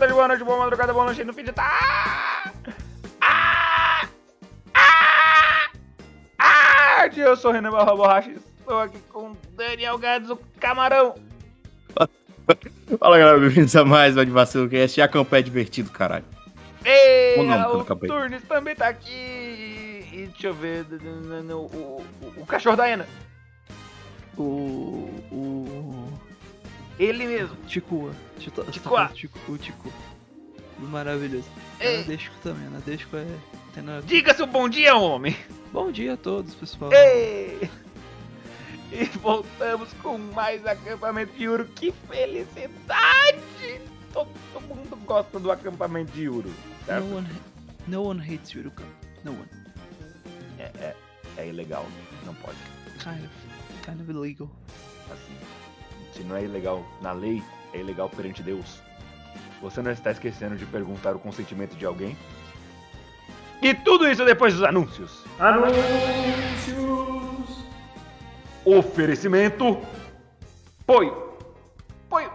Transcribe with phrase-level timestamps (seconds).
[0.00, 2.74] tarde, boa noite, boa madrugada, boa noite no fim de tarde.
[3.20, 4.08] Ah!
[4.74, 5.68] Ah!
[6.38, 7.06] Ah!
[7.14, 11.16] Eu sou o Renan Barra Borracha e estou aqui com Daniel Guedes, o camarão.
[12.98, 14.98] Fala galera, bem-vindos a mais um Advacilo Cast.
[14.98, 16.24] E a campanha é divertido, caralho.
[16.82, 18.16] Ei, Qual o nome do o campeão?
[18.16, 20.08] Turnes também tá aqui.
[20.12, 23.06] E deixa eu ver, o, o, o, o cachorro da Ana.
[24.38, 25.10] O.
[25.30, 25.99] O.
[27.00, 27.56] Ele mesmo.
[27.66, 28.12] Ticoa.
[28.38, 29.38] Tico.
[29.48, 29.90] O Tico.
[30.78, 31.48] Maravilhoso.
[31.80, 31.96] Ei.
[31.96, 32.66] Anadesco também.
[32.66, 33.26] Anadesco é.
[33.80, 35.34] Nada- Diga seu bom dia, homem.
[35.72, 36.92] Bom dia a todos, pessoal.
[36.92, 37.70] Ei!
[38.92, 41.64] E voltamos com mais acampamento de Uro.
[41.64, 43.80] Que felicidade!
[44.12, 44.28] Todo
[44.68, 46.28] mundo gosta do acampamento de
[46.84, 47.04] certo?
[47.06, 47.28] No one,
[47.86, 48.82] no one hates Yuruka.
[49.24, 49.48] No one.
[50.58, 50.96] É, é,
[51.36, 51.86] é ilegal,
[52.26, 52.58] não pode.
[52.98, 53.30] Kind of.
[53.84, 54.50] Kind of illegal.
[55.10, 55.36] Assim,
[56.12, 58.82] se não é ilegal na lei, é ilegal perante Deus.
[59.60, 62.16] Você não está esquecendo de perguntar o consentimento de alguém?
[63.62, 65.22] E tudo isso depois dos anúncios.
[65.38, 65.84] Anúncios!
[68.64, 69.78] Oferecimento.
[70.86, 71.34] Poio.
[72.08, 72.30] Poio.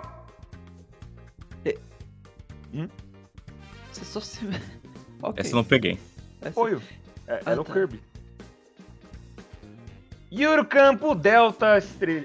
[3.95, 4.45] Você só se.
[5.23, 5.39] ok.
[5.39, 5.97] Essa eu não peguei.
[6.41, 6.59] Essa-.
[7.27, 7.73] É, Ah, era o tá.
[7.73, 8.01] Kirby.
[10.43, 11.77] Eurocampo Delta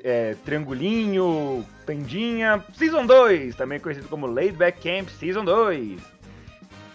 [0.03, 6.01] é, Triangulinho Tendinha Season 2, também conhecido como Laid Back Camp Season 2.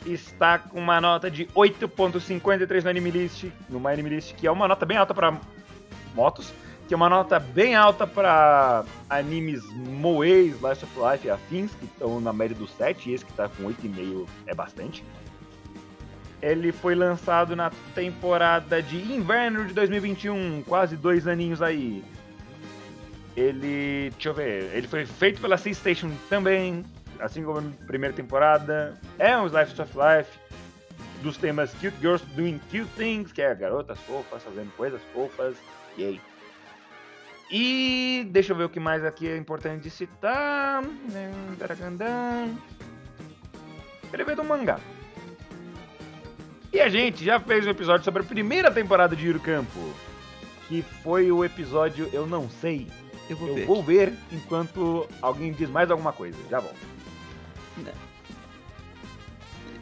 [0.06, 4.86] Está com uma nota de 8.53 no Animalist, no My Animalist, que é uma nota
[4.86, 5.40] bem alta para
[6.14, 6.54] motos,
[6.88, 11.86] que é uma nota bem alta para animes Moe, Slice of Life e afins, que
[11.86, 15.04] estão na média do 7, e esse que está com 8,5 é bastante.
[16.46, 22.04] Ele foi lançado na temporada de inverno de 2021, quase dois aninhos aí.
[23.36, 26.86] Ele, deixa eu ver, ele foi feito pela Sea Station também,
[27.20, 28.94] assim como a primeira temporada.
[29.18, 30.40] É um Slice of Life
[31.24, 35.56] dos temas Cute Girls Doing Cute Things, que é garotas fofas fazendo coisas fofas,
[35.98, 36.22] yay.
[37.50, 40.84] E deixa eu ver o que mais aqui é importante de citar.
[44.12, 44.80] Veio do mangá.
[46.76, 49.80] E a gente já fez um episódio sobre a primeira temporada de Campo,
[50.68, 52.86] que foi o episódio Eu Não Sei.
[53.30, 53.66] Eu vou Eu ver.
[53.66, 56.38] vou ver enquanto alguém diz mais alguma coisa.
[56.50, 56.76] Já volto.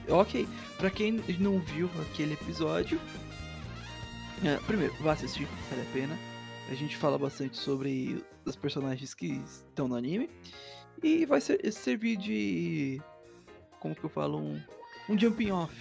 [0.08, 3.02] Ok, pra quem não viu aquele episódio,
[4.46, 6.16] é, primeiro, vá assistir, vale a pena.
[6.70, 10.30] A gente fala bastante sobre os personagens que estão no anime.
[11.02, 13.02] E vai ser, servir de.
[13.80, 14.38] Como que eu falo?
[14.38, 14.62] Um,
[15.10, 15.74] um jumping off.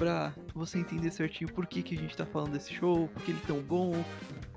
[0.00, 3.32] Pra você entender certinho por que, que a gente tá falando desse show, por que
[3.32, 4.02] ele é tão bom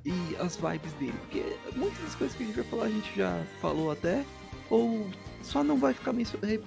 [0.05, 1.13] e as vibes dele.
[1.19, 4.23] Porque muitas das coisas que a gente vai falar a gente já falou até,
[4.69, 5.05] ou
[5.41, 6.13] só não vai ficar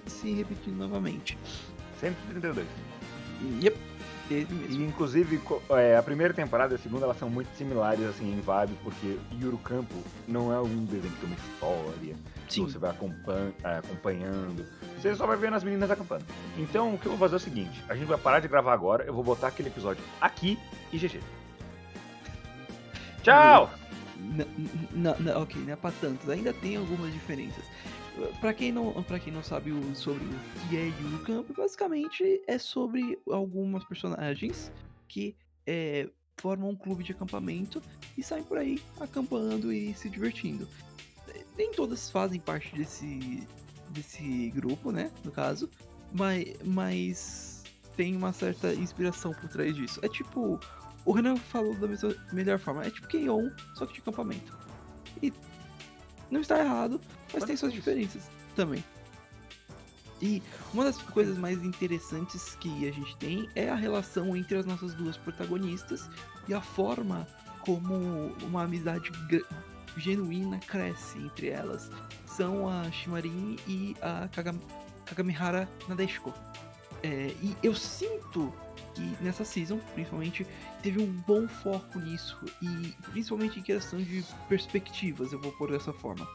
[0.05, 1.39] se repetindo novamente.
[2.01, 2.67] 132.
[3.63, 3.79] Yep,
[4.31, 4.85] ele E mesmo.
[4.87, 8.75] inclusive é, a primeira temporada e a segunda elas são muito similares assim em vibe,
[8.83, 9.95] porque Yuru Campo
[10.27, 12.17] não é um desenho que tem uma história,
[12.49, 14.65] Sim, você vai acompan- é, acompanhando.
[15.01, 16.25] Você só vai vendo as meninas acampando.
[16.57, 18.73] Então o que eu vou fazer é o seguinte: a gente vai parar de gravar
[18.73, 20.59] agora, eu vou botar aquele episódio aqui
[20.93, 21.21] e GG.
[23.23, 23.71] Tchau!
[24.19, 26.29] N- n- n- n- ok, não é pra tantos.
[26.31, 27.65] Ainda tem algumas diferenças.
[28.41, 32.41] Pra quem não, pra quem não sabe o- sobre o que é Yuru Camp, basicamente
[32.47, 34.73] é sobre algumas personagens
[35.09, 35.37] que
[35.67, 36.09] é,
[36.39, 37.83] formam um clube de acampamento
[38.17, 40.67] e saem por aí acampando e se divertindo.
[41.57, 43.47] Nem todas fazem parte desse,
[43.91, 45.11] desse grupo, né?
[45.25, 45.69] No caso,
[46.13, 47.65] mas, mas
[47.97, 49.99] tem uma certa inspiração por trás disso.
[50.03, 50.59] É tipo
[51.05, 52.85] o Renan falou da mesma- melhor forma.
[52.85, 54.57] É tipo Keion, só que de acampamento.
[55.23, 55.33] E
[56.31, 57.01] não está errado,
[57.33, 58.23] mas tem suas diferenças
[58.55, 58.85] também.
[60.21, 60.43] E
[60.73, 64.95] uma das coisas mais interessantes que a gente tem é a relação entre as nossas
[64.95, 66.09] duas protagonistas
[66.49, 67.27] e a forma
[67.61, 67.95] como
[68.43, 69.11] uma amizade
[69.97, 71.91] genuína cresce entre elas.
[72.27, 74.59] São a Shimarin e a Kagam
[75.05, 76.33] Kagamihara Nadeshiko.
[77.03, 78.53] É, e eu sinto
[78.95, 80.47] que nessa season, principalmente,
[80.83, 82.39] teve um bom foco nisso.
[82.63, 86.27] E principalmente em questão de perspectivas, eu vou pôr dessa forma.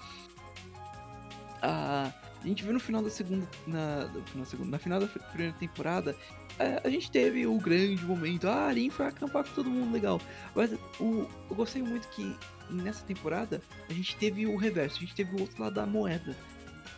[1.61, 2.11] A,
[2.43, 3.47] a gente viu no final da segunda.
[3.67, 6.15] Na, na, segunda, na final da primeira temporada,
[6.59, 8.47] a, a, gente teve o grande momento.
[8.47, 10.19] Ah, Arin foi acampar com todo mundo legal.
[10.55, 12.35] Mas o, eu gostei muito que
[12.69, 16.35] nessa temporada a gente teve o reverso, a gente teve o outro lado da moeda.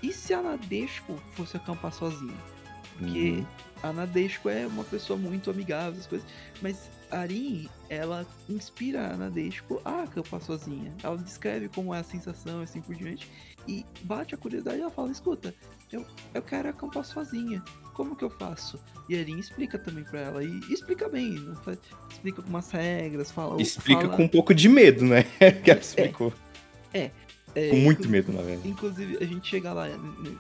[0.02, 2.38] E se a Nadeshko fosse acampar sozinha?
[2.98, 3.46] Porque uhum.
[3.84, 6.28] A Nadeshko é uma pessoa muito amigável, as coisas.
[6.62, 10.92] Mas a Arin, ela inspira a Nadeshko a acampar sozinha.
[11.04, 13.30] Ela descreve como é a sensação, assim por diante.
[13.68, 15.54] E bate a curiosidade e ela fala: escuta,
[15.92, 17.62] eu, eu quero acampar sozinha.
[17.94, 18.80] Como que eu faço?
[19.08, 20.44] E a Erin explica também pra ela.
[20.44, 21.38] E explica bem.
[21.64, 21.78] Faz,
[22.10, 23.62] explica com umas regras, fala.
[23.62, 24.16] Explica fala...
[24.16, 25.24] com um pouco de medo, né?
[25.64, 26.34] que ela explicou.
[26.94, 27.00] É.
[27.00, 27.12] é
[27.70, 28.70] com muito medo, na verdade.
[28.70, 29.88] Inclusive, a gente chega lá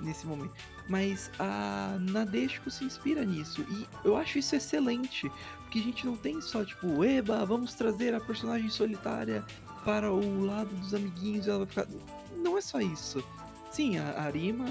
[0.01, 0.53] nesse momento.
[0.87, 3.65] Mas a Nadeshko se inspira nisso.
[3.69, 5.31] E eu acho isso excelente.
[5.61, 9.43] Porque a gente não tem só, tipo, eba, vamos trazer a personagem solitária
[9.85, 11.87] para o lado dos amiguinhos e ela vai ficar
[12.43, 13.23] não é só isso.
[13.71, 14.65] Sim, a, Arima.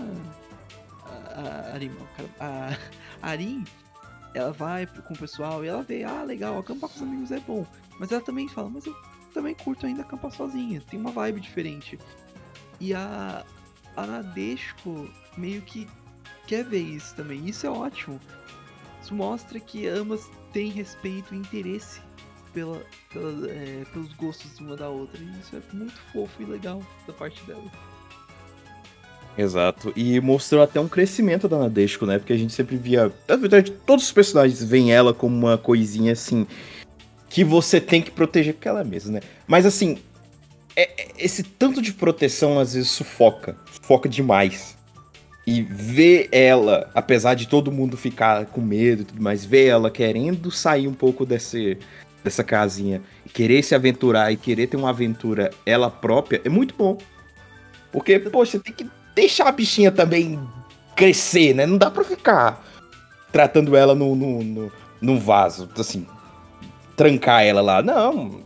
[1.34, 1.96] A, a Arima,
[2.38, 2.76] a,
[3.22, 3.64] a Arin,
[4.34, 7.40] ela vai com o pessoal e ela vê, ah, legal, acampar com os amigos é
[7.40, 7.66] bom.
[7.98, 8.94] Mas ela também fala, mas eu
[9.34, 11.98] também curto ainda acampar sozinha, tem uma vibe diferente.
[12.82, 13.44] E a,
[13.96, 15.86] a Nadeshko meio que
[16.48, 18.18] quer ver isso também, isso é ótimo.
[19.00, 22.00] Isso mostra que ambas têm respeito e interesse
[22.52, 22.82] pela,
[23.12, 25.22] pela é, pelos gostos uma da outra.
[25.22, 27.70] E isso é muito fofo e legal da parte dela.
[29.38, 29.92] Exato.
[29.94, 32.18] E mostrou até um crescimento da Nadeshko, né?
[32.18, 33.12] Porque a gente sempre via.
[33.28, 36.48] Na verdade, todos os personagens veem ela como uma coisinha assim.
[37.30, 39.20] Que você tem que proteger, porque ela é mesmo, né?
[39.46, 39.98] Mas assim.
[40.74, 43.56] É, é, esse tanto de proteção às vezes sufoca.
[43.70, 44.76] Sufoca demais.
[45.46, 49.90] E ver ela, apesar de todo mundo ficar com medo e tudo mais, ver ela
[49.90, 51.78] querendo sair um pouco desse,
[52.22, 53.02] dessa casinha,
[53.32, 56.96] querer se aventurar e querer ter uma aventura ela própria, é muito bom.
[57.90, 60.40] Porque, poxa, tem que deixar a bichinha também
[60.94, 61.66] crescer, né?
[61.66, 62.64] Não dá pra ficar
[63.32, 66.06] tratando ela no, no, no, num vaso, assim,
[66.96, 67.82] trancar ela lá.
[67.82, 68.42] Não.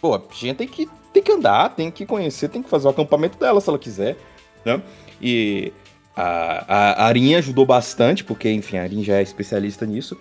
[0.00, 2.90] Pô, a bichinha tem que, tem que andar, tem que conhecer, tem que fazer o
[2.90, 4.16] acampamento dela se ela quiser,
[4.64, 4.80] né?
[5.20, 5.72] E
[6.16, 10.16] a, a, Arinha ajudou bastante, porque, enfim, a Arin já é especialista nisso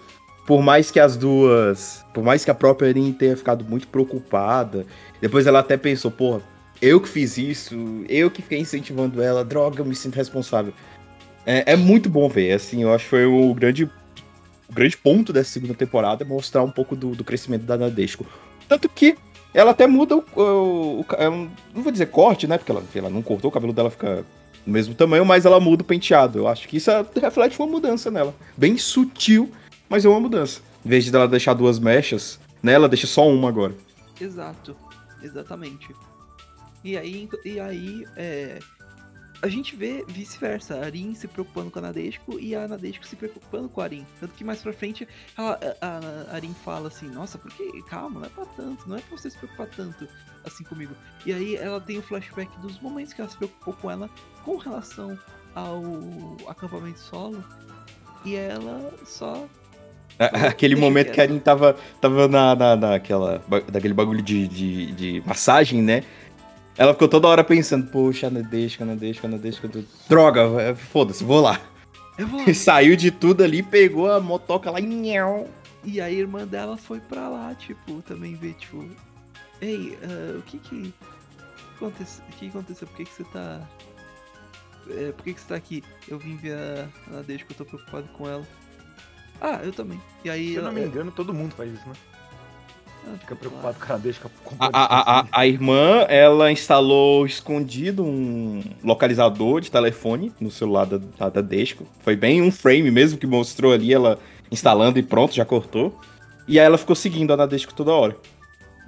[0.50, 2.04] por mais que as duas.
[2.12, 4.84] Por mais que a própria Erin tenha ficado muito preocupada,
[5.22, 6.42] depois ela até pensou, porra,
[6.82, 10.74] eu que fiz isso, eu que fiquei incentivando ela, droga, eu me sinto responsável.
[11.46, 15.32] É, é muito bom ver, assim, eu acho que foi o grande, o grande ponto
[15.32, 18.26] dessa segunda temporada, mostrar um pouco do, do crescimento da Nadeshko.
[18.68, 19.16] Tanto que
[19.54, 22.58] ela até muda o, o, o, é Não vou dizer corte, né?
[22.58, 24.26] Porque ela, ela não cortou, o cabelo dela fica
[24.66, 26.40] do mesmo tamanho, mas ela muda o penteado.
[26.40, 28.34] Eu acho que isso reflete uma mudança nela.
[28.56, 29.52] Bem sutil,
[29.90, 30.62] mas é uma mudança.
[30.86, 33.74] Em vez de ela deixar duas mechas, né, ela deixa só uma agora.
[34.20, 34.76] Exato,
[35.24, 35.88] exatamente.
[36.84, 38.60] E aí, e aí é,
[39.42, 43.16] a gente vê vice-versa, a Arin se preocupando com a Nadeshko e a Nadeshko se
[43.16, 44.06] preocupando com a Arin.
[44.20, 45.08] Tanto que mais pra frente
[45.38, 49.02] ela, a, a Arin fala assim, nossa, porque calma, não é pra tanto, não é
[49.02, 50.08] pra você se preocupar tanto
[50.46, 50.94] assim comigo.
[51.26, 54.10] E aí ela tem o flashback dos momentos que ela se preocupou com ela
[54.44, 55.18] com relação
[55.56, 55.84] ao
[56.48, 57.44] acampamento solo.
[58.26, 59.48] E ela só
[60.20, 65.24] Aquele momento que a Arin tava, tava na, na, naquela, daquele bagulho de, de, de,
[65.26, 66.04] massagem, né?
[66.80, 69.62] Ela ficou toda hora pensando, poxa, não deixa, não deixa, não deixa.
[70.08, 71.60] Droga, foda-se, vou lá.
[72.18, 72.54] Eu vou lá.
[72.54, 75.50] Saiu de tudo ali, pegou a motoca lá e nhau.
[75.84, 78.90] E a irmã dela foi pra lá, tipo, também ver, tipo...
[79.60, 80.94] Ei, uh, o que que...
[81.76, 82.88] Aconteceu, o que aconteceu?
[82.88, 83.60] Por que que você tá...
[84.90, 85.84] É, por que que você tá aqui?
[86.08, 88.48] Eu vim ver a Nadesha que eu tô preocupado com ela.
[89.42, 90.00] Ah, eu também.
[90.24, 91.96] E aí, Se eu não me engano, todo mundo faz isso, né?
[93.20, 98.62] Fica preocupado com a deixa com a, a, a, a irmã, ela instalou escondido um
[98.84, 101.88] localizador de telefone no celular da, da Desco.
[102.02, 104.20] Foi bem um frame mesmo que mostrou ali ela
[104.52, 106.00] instalando e pronto, já cortou.
[106.48, 108.16] E aí ela ficou seguindo a Nadesco toda hora.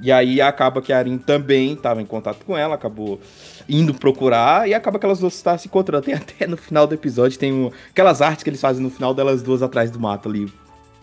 [0.01, 3.21] E aí acaba que a Arin também estava em contato com ela, acabou
[3.69, 6.05] indo procurar e acaba que elas duas estão se encontrando.
[6.05, 9.13] Tem até no final do episódio, tem um, aquelas artes que eles fazem no final
[9.13, 10.51] delas duas atrás do mato ali,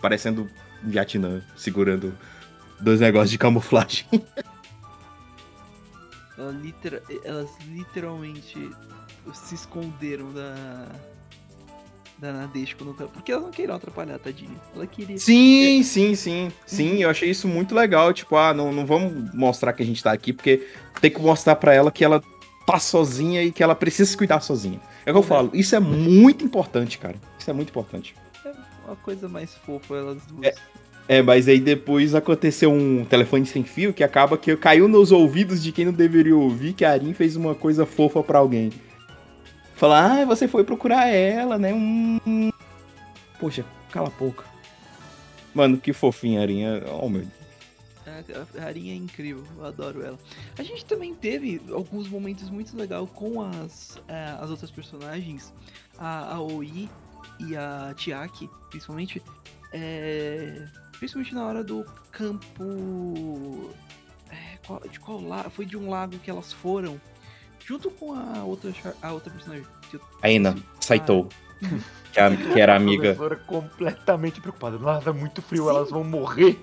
[0.01, 0.49] parecendo
[0.83, 2.13] Vietnã, segurando
[2.79, 4.05] dois negócios de camuflagem.
[7.25, 8.69] Elas literalmente
[9.33, 10.87] se esconderam da,
[12.17, 13.11] da Nadeshko no campo.
[13.13, 14.55] Porque elas não queriam atrapalhar, tadinha.
[14.73, 15.17] Ela queria.
[15.17, 16.51] Sim, sim, sim.
[16.65, 18.13] Sim, eu achei isso muito legal.
[18.13, 20.65] Tipo, ah, não, não vamos mostrar que a gente tá aqui, porque
[21.01, 22.23] tem que mostrar para ela que ela
[22.65, 24.79] tá sozinha e que ela precisa se cuidar sozinha.
[25.05, 27.15] É o que eu falo, isso é muito importante, cara.
[27.37, 28.15] Isso é muito importante.
[28.45, 28.53] É
[28.85, 30.47] uma coisa mais fofa, elas duas.
[30.47, 30.55] É,
[31.23, 35.71] mas aí depois aconteceu um telefone sem fio que acaba que caiu nos ouvidos de
[35.71, 38.71] quem não deveria ouvir que a Arin fez uma coisa fofa pra alguém.
[39.75, 41.73] Falar, ah, você foi procurar ela, né?
[41.73, 42.51] Hum.
[43.39, 44.43] Poxa, cala a boca.
[45.53, 46.83] Mano, que fofinha, Arinha.
[47.01, 47.39] Oh, meu Deus.
[48.05, 50.19] A a Arinha é incrível, eu adoro ela.
[50.57, 55.53] A gente também teve alguns momentos muito legais com as, eh, as outras personagens,
[55.97, 56.89] a, a Oi
[57.39, 59.21] e a Chiaki, principalmente.
[59.73, 60.67] eh,
[60.99, 63.73] principalmente na hora do campo.
[64.67, 65.49] qual- de qual lago?
[65.49, 66.99] Foi de um lago que elas foram.
[67.65, 69.65] Junto com a outra, a outra personagem.
[69.89, 71.27] que eu- A Ina, Saito.
[72.13, 73.11] Que, a- que era amiga.
[73.11, 74.77] A professora completamente preocupada.
[74.79, 76.59] Lá tá muito frio, elas vão morrer.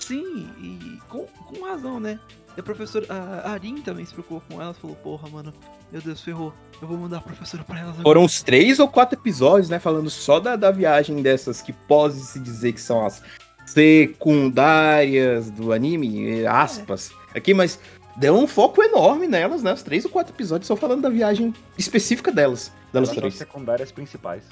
[0.00, 2.18] Sim, e com, com razão, né?
[2.56, 3.06] E a professora.
[3.44, 5.52] A Arin também se preocupou com elas, falou, porra, mano,
[5.92, 6.52] meu Deus, ferrou.
[6.80, 8.02] Eu vou mandar a professora pra elas agora.
[8.02, 9.78] Foram uns três ou quatro episódios, né?
[9.78, 13.22] Falando só da, da viagem dessas que pode-se dizer que são as
[13.66, 17.10] secundárias do anime, aspas.
[17.34, 17.78] Aqui, mas
[18.16, 19.72] deu um foco enorme nelas, né?
[19.72, 22.70] Os três ou quatro episódios só falando da viagem específica delas.
[22.92, 23.34] Delas Elas são três.
[23.34, 24.42] secundárias principais.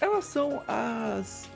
[0.00, 1.48] Elas são as.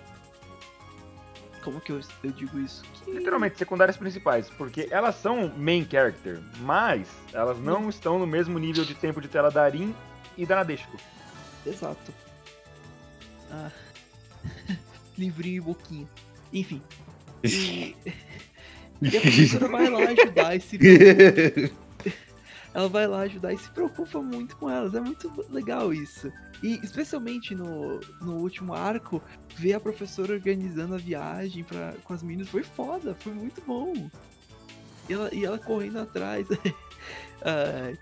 [1.65, 2.83] Como que eu, eu digo isso?
[3.05, 4.51] Que- Literalmente, secundárias principais.
[4.59, 9.29] Porque elas são main character, mas elas não estão no mesmo nível de tempo de
[9.29, 9.95] tela da Arin
[10.37, 10.97] e da Nadeshiko.
[11.65, 12.13] Exato.
[13.51, 13.71] Ah.
[15.17, 16.09] Livrinho e boquinha.
[16.53, 16.83] Enfim.
[17.43, 17.95] E...
[19.03, 20.79] e a professora vai lá ajudar e se
[22.75, 24.95] ela vai lá ajudar e se preocupa muito com elas.
[24.95, 26.33] É muito legal isso.
[26.63, 29.23] E especialmente no, no último arco,
[29.57, 34.09] ver a professora organizando a viagem pra, com as meninas foi foda, foi muito bom.
[35.09, 36.47] E ela, e ela correndo atrás.
[37.45, 37.99] Ai.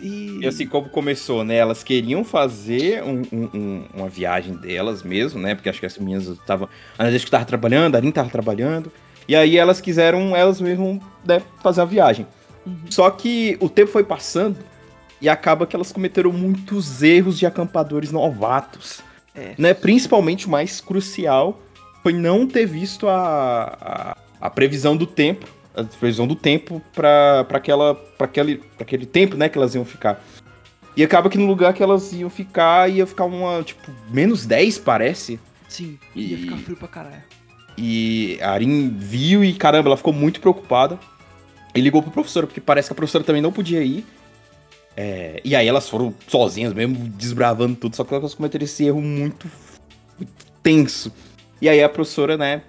[0.00, 1.56] E, E assim como começou, né?
[1.56, 5.54] Elas queriam fazer um- um- um- uma viagem delas mesmo, né?
[5.54, 6.68] Porque acho que as meninas estavam.
[6.98, 8.92] A Nadesco tava trabalhando, a Arin tava trabalhando.
[9.28, 12.26] E aí elas quiseram, elas mesmo, né, fazer a viagem.
[12.64, 12.76] Uhum.
[12.90, 14.56] Só que o tempo foi passando
[15.20, 19.00] e acaba que elas cometeram muitos erros de acampadores novatos.
[19.34, 19.54] É.
[19.58, 19.74] Né?
[19.74, 21.60] Principalmente o mais crucial
[22.02, 25.46] foi não ter visto a, a, a previsão do tempo.
[25.76, 29.74] A previsão do tempo pra, pra, aquela, pra, aquele, pra aquele tempo né, que elas
[29.74, 30.22] iam ficar.
[30.96, 34.78] E acaba que no lugar que elas iam ficar, ia ficar uma, tipo, menos 10,
[34.78, 35.38] parece.
[35.68, 37.22] Sim, ia E- ficar frio pra caralho.
[37.76, 40.98] E a Arin viu e, caramba, ela ficou muito preocupada.
[41.74, 44.06] E ligou pro professor, porque parece que a professora também não podia ir.
[44.96, 49.02] É, e aí elas foram sozinhas mesmo, desbravando tudo, só que elas cometeram esse erro
[49.02, 49.46] muito,
[50.16, 51.12] muito tenso.
[51.60, 52.62] E aí a professora, né,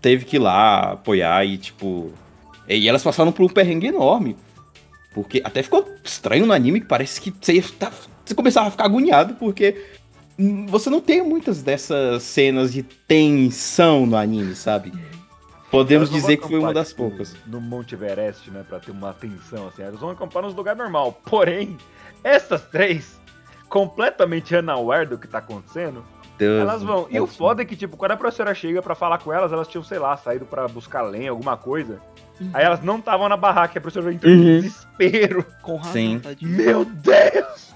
[0.00, 2.12] teve que ir lá apoiar e, tipo...
[2.68, 4.36] E elas passaram por um perrengue enorme.
[5.14, 7.90] Porque até ficou estranho no anime, que parece que você, tá-
[8.24, 9.82] você começava a ficar agoniado, porque
[10.68, 14.92] você não tem muitas dessas cenas de tensão no anime, sabe?
[15.70, 17.34] Podemos dizer que foi uma das poucas.
[17.46, 18.64] No Monte Everest, né?
[18.68, 19.82] Pra ter uma atenção, assim.
[19.82, 21.18] Elas vão acampar nos lugares normal.
[21.24, 21.76] Porém,
[22.22, 23.18] essas três,
[23.68, 26.04] completamente unaware do que tá acontecendo,
[26.38, 27.02] Deus elas vão.
[27.10, 27.36] E o Deus.
[27.36, 29.98] foda é que, tipo, quando a professora chega pra falar com elas, elas tinham, sei
[29.98, 32.00] lá, saído pra buscar lenha, alguma coisa.
[32.52, 34.60] Aí elas não estavam na barraca, e a professora entrou em Uhum.
[34.60, 35.46] desespero.
[35.62, 36.18] Com razão, Sim.
[36.20, 36.50] tadinho.
[36.50, 37.74] Meu Deus!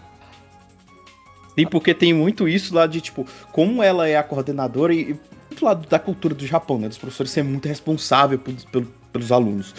[1.58, 5.20] Sim, porque tem muito isso lá de, tipo, como ela é a coordenadora e, e
[5.50, 6.88] muito lado da cultura do Japão, né?
[6.88, 9.74] Dos professores ser muito responsável por- pelo- pelos alunos.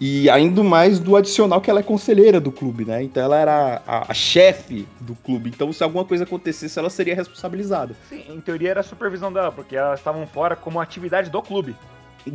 [0.00, 3.02] E ainda mais do adicional que ela é conselheira do clube, né?
[3.02, 5.48] Então ela era a, a chefe do clube.
[5.50, 7.94] Então se alguma coisa acontecesse, ela seria responsabilizada.
[8.08, 11.76] Sim, em teoria era a supervisão dela, porque elas estavam fora como atividade do clube.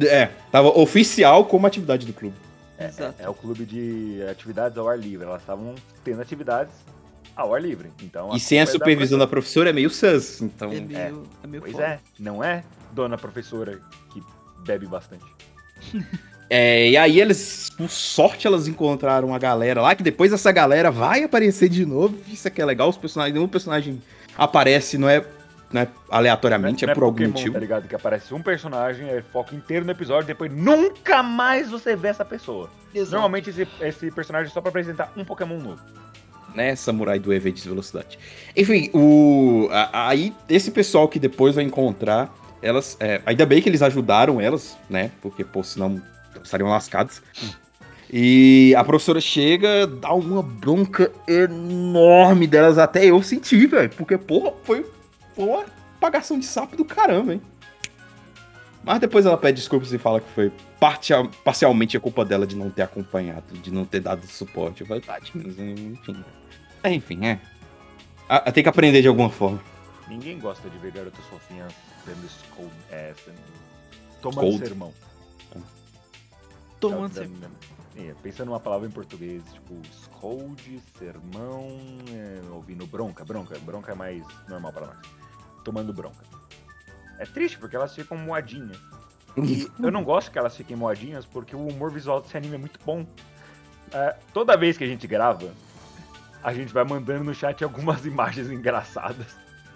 [0.07, 2.35] É, tava oficial como atividade do clube.
[2.79, 3.15] Exato.
[3.19, 5.25] É o clube de atividades ao ar livre.
[5.25, 6.73] Elas estavam tendo atividades
[7.35, 7.89] ao ar livre.
[8.01, 10.41] Então, E sem a é da supervisão da professora é meio sus.
[10.41, 11.85] Então, É meio, é meio Pois foda.
[11.85, 13.79] é, não é dona professora
[14.13, 14.23] que
[14.65, 15.25] bebe bastante.
[16.51, 20.89] É, e aí eles, por sorte, elas encontraram a galera lá, que depois essa galera
[20.89, 22.17] vai aparecer de novo.
[22.27, 24.01] Isso aqui é legal, os personagens, nenhum personagem
[24.35, 25.23] aparece, não é,
[25.71, 27.53] não é aleatoriamente, Não é por algum Pokémon, motivo.
[27.53, 27.87] Tá ligado?
[27.87, 32.25] Que aparece um personagem, é foco inteiro no episódio, depois nunca mais você vê essa
[32.25, 32.69] pessoa.
[32.93, 33.11] Exato.
[33.11, 35.81] Normalmente esse, esse personagem é só pra apresentar um Pokémon novo.
[36.55, 38.17] né, samurai do EV de velocidade.
[38.57, 43.69] Enfim, o a- aí esse pessoal que depois vai encontrar, elas, é, ainda bem que
[43.69, 45.11] eles ajudaram elas, né?
[45.21, 46.01] Porque pô, senão
[46.43, 47.21] estariam lascadas.
[48.11, 54.51] E a professora chega, dá uma bronca enorme delas, até eu senti, velho, porque porra,
[54.63, 54.83] foi
[55.43, 55.65] uma
[55.99, 57.41] pagação de sapo do caramba, hein?
[58.83, 62.55] Mas depois ela pede desculpas e fala que foi partia- parcialmente a culpa dela de
[62.55, 64.81] não ter acompanhado, de não ter dado suporte.
[64.81, 66.23] Eu falei, tadinho, enfim.
[66.83, 67.39] É, enfim, é.
[68.27, 69.61] Ah, tem que aprender de alguma forma.
[70.07, 71.73] Ninguém gosta de ver garotas fofinhas
[72.05, 73.37] sendo scold, é, sendo...
[74.21, 74.59] tomando Scold.
[74.67, 74.93] sermão.
[76.79, 77.49] Tomando da-
[78.01, 81.67] é, pensando numa palavra em português, tipo, scold, sermão,
[82.13, 84.97] é, ouvindo bronca, bronca, bronca é mais normal pra nós.
[85.69, 86.25] Tomando bronca.
[87.19, 88.75] É triste porque elas ficam moadinhas.
[89.37, 92.57] E eu não gosto que elas fiquem moadinhas porque o humor visual desse anime é
[92.57, 93.05] muito bom.
[93.93, 95.51] É, toda vez que a gente grava,
[96.43, 99.27] a gente vai mandando no chat algumas imagens engraçadas.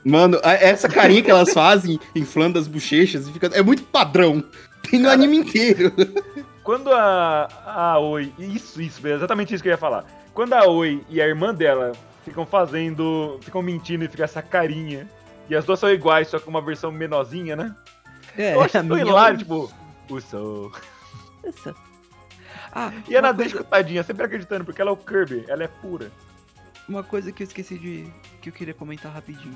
[0.04, 4.44] Mano, essa carinha que elas fazem, inflando as bochechas, fica, é muito padrão.
[4.90, 5.94] Tem no anime inteiro.
[6.64, 8.34] Quando a, a Oi.
[8.40, 10.06] Isso, isso, exatamente isso que eu ia falar.
[10.34, 11.92] Quando a Oi e a irmã dela
[12.26, 13.38] ficam fazendo.
[13.42, 15.08] ficam mentindo e fica essa carinha.
[15.54, 17.76] E as duas são iguais, só que uma versão menorzinha, né?
[18.36, 19.72] É, eu acho tão hilário, tipo.
[20.10, 20.72] O Soul.
[22.76, 25.64] Ah, E a uma Nadeshko, coisa, tadinha, sempre acreditando, porque ela é o Kirby, ela
[25.64, 26.12] é pura.
[26.90, 28.12] uma coisa que eu esqueci de.
[28.42, 29.56] que eu queria comentar rapidinho.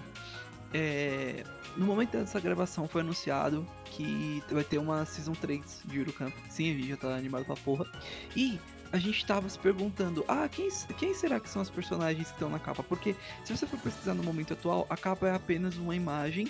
[0.71, 1.43] É,
[1.75, 6.33] no momento dessa gravação foi anunciado que vai ter uma Season 3 de Eurocamp.
[6.47, 7.87] Sim, a gente já tá animado pra porra.
[8.35, 8.59] E
[8.91, 12.49] a gente tava se perguntando, ah, quem, quem será que são os personagens que estão
[12.49, 12.83] na capa?
[12.83, 16.47] Porque se você for pesquisar no momento atual, a capa é apenas uma imagem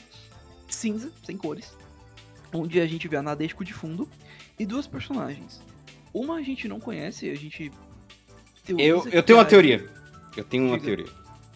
[0.67, 1.73] cinza, sem cores,
[2.53, 4.07] onde a gente vê a Nadeshko de fundo
[4.59, 5.61] e duas personagens.
[6.13, 7.71] Uma a gente não conhece, a gente.
[8.67, 9.87] Eu, eu tenho uma a- teoria.
[10.35, 10.85] Eu tenho uma Diga.
[10.95, 11.13] teoria.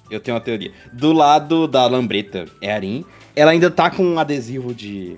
[0.09, 0.73] Eu tenho uma teoria.
[0.91, 3.05] Do lado da lambreta é a Arin.
[3.35, 5.17] Ela ainda tá com um adesivo de.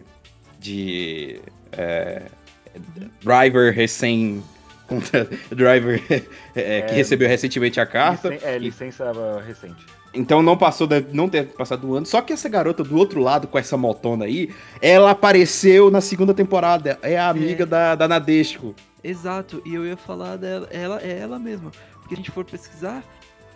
[0.60, 1.40] de.
[1.72, 2.24] é,
[3.22, 4.44] driver recém.
[4.88, 6.02] Contra- driver
[6.56, 8.30] é, que É, recebeu recentemente a carta.
[8.30, 9.12] Licen- é, licença
[9.46, 9.86] recente.
[10.14, 12.06] Então não passou, deve não ter passado um ano.
[12.06, 16.34] Só que essa garota do outro lado, com essa motona aí, ela apareceu na segunda
[16.36, 17.00] temporada.
[17.02, 17.66] É a amiga É.
[17.66, 18.76] da, da Nadeshko.
[19.04, 21.72] Exato, e eu ia falar dela, ela é ela mesma.
[22.00, 23.04] Porque a gente for pesquisar,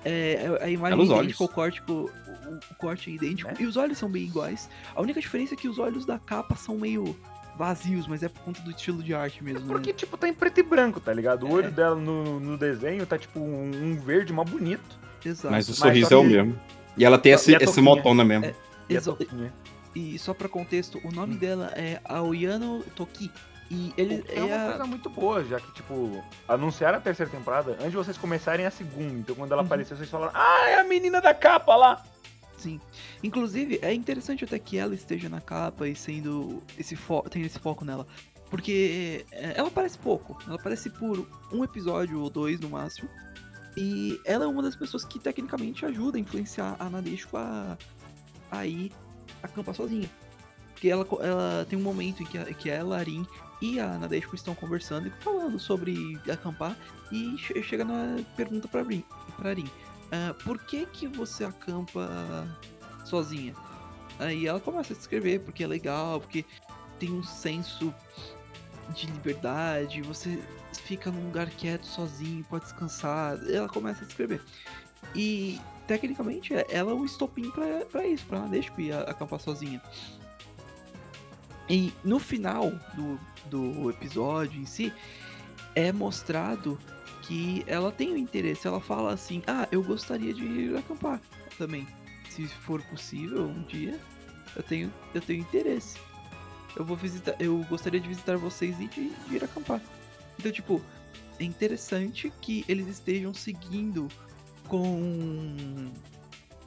[0.03, 1.15] é, a imagem é olhos.
[1.19, 3.57] idêntica, o corte, o, o- corte é idêntico, Né?
[3.59, 4.67] e os olhos são bem iguais.
[4.95, 7.15] A única diferença é que os olhos da capa são meio
[7.57, 9.97] vazios, mas é por conta do estilo de arte mesmo, Porque, né?
[9.97, 11.45] tipo, tá em preto e branco, tá ligado?
[11.45, 11.53] O É.
[11.53, 14.95] olho dela no, no desenho tá, tipo, um, um verde mó bonito.
[15.25, 15.51] Exato.
[15.51, 16.59] Mas o Mas sorriso só é o mesmo.
[16.95, 18.45] E ela tem E esse, a esse motona mesmo.
[18.45, 18.55] É.
[18.89, 19.51] E a Exa- touquinha.
[19.95, 23.31] E só pra contexto, o nome dela é Aoyano Toki.
[23.69, 27.29] E ele É é, uma a- coisa muito boa, já que, tipo, anunciaram a terceira
[27.29, 29.19] temporada antes de vocês começarem a segunda.
[29.19, 29.65] Então, quando ela Uhum.
[29.65, 32.01] apareceu, vocês falaram, ah, é a menina da capa lá.
[32.57, 32.79] Sim.
[33.23, 37.59] Inclusive, é interessante até que ela esteja na capa e sendo esse fo tem esse
[37.59, 38.05] foco nela.
[38.49, 40.41] Porque é, ela aparece pouco.
[40.47, 43.07] Ela aparece por um episódio ou dois no máximo.
[43.75, 47.77] E ela é uma das pessoas que tecnicamente ajuda a influenciar a Nadeshko a,
[48.49, 48.91] a ir
[49.43, 50.09] acampar sozinha.
[50.71, 53.25] Porque ela, ela tem um momento em que, a- que ela, a Arin
[53.61, 56.75] e a Nadeshko estão conversando e falando sobre acampar.
[57.11, 59.03] E che- chega na pergunta pra Arin.
[59.35, 59.69] Pra Arin
[60.11, 62.47] "Ah, por que que você acampa
[63.05, 63.55] sozinha?
[64.19, 66.43] Aí ela começa a descrever porque é legal, porque
[66.99, 67.93] tem um senso
[68.95, 70.41] de liberdade, você
[70.83, 73.37] fica num lugar quieto sozinho, pode descansar.
[73.49, 74.41] Ela começa a descrever.
[75.13, 79.81] E tecnicamente é- ela é o estopim pra isso, pra Nadeshko ir a- acampar sozinha.
[81.69, 84.91] E no final do, do episódio em si,
[85.75, 86.79] é mostrado
[87.27, 88.67] que ela tem o interesse.
[88.67, 91.21] Ela fala assim: Ah, eu gostaria de ir acampar
[91.57, 91.85] também.
[92.29, 93.99] Se for possível, um dia,
[94.55, 95.97] eu tenho, eu tenho interesse.
[96.75, 99.81] Eu vou visitar, eu gostaria de visitar vocês e de, de ir acampar.
[100.39, 100.81] Então, tipo,
[101.39, 104.07] é interessante que eles estejam seguindo
[104.67, 105.91] com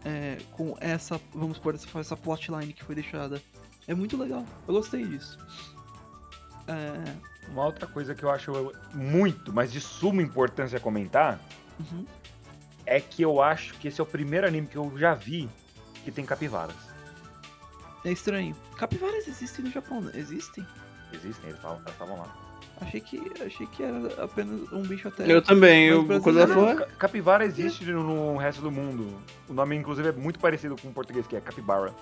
[0.05, 3.41] é, com essa, vamos por essa, essa plotline que foi deixada.
[3.87, 4.45] É muito legal.
[4.67, 5.39] Eu gostei disso.
[6.67, 11.41] É, Uma outra coisa que eu acho muito, mas de suma importância comentar,
[11.79, 12.05] uhum.
[12.87, 15.49] é que eu acho que esse é o primeiro anime que eu já vi
[16.05, 16.77] que tem capivaras.
[18.05, 18.57] É estranho.
[18.77, 20.13] Capivaras existem no Japão, né?
[20.15, 20.67] Existem?
[21.13, 22.37] Existem, eles falam- elas estavam lá.
[22.81, 25.31] Achei que, achei que era apenas um bicho até.
[25.31, 26.75] Eu também, eu, quando ela.
[26.77, 29.21] Ca- Capivara existe no, no resto do mundo.
[29.47, 31.93] O nome, inclusive, é muito parecido com o português, que é capibara.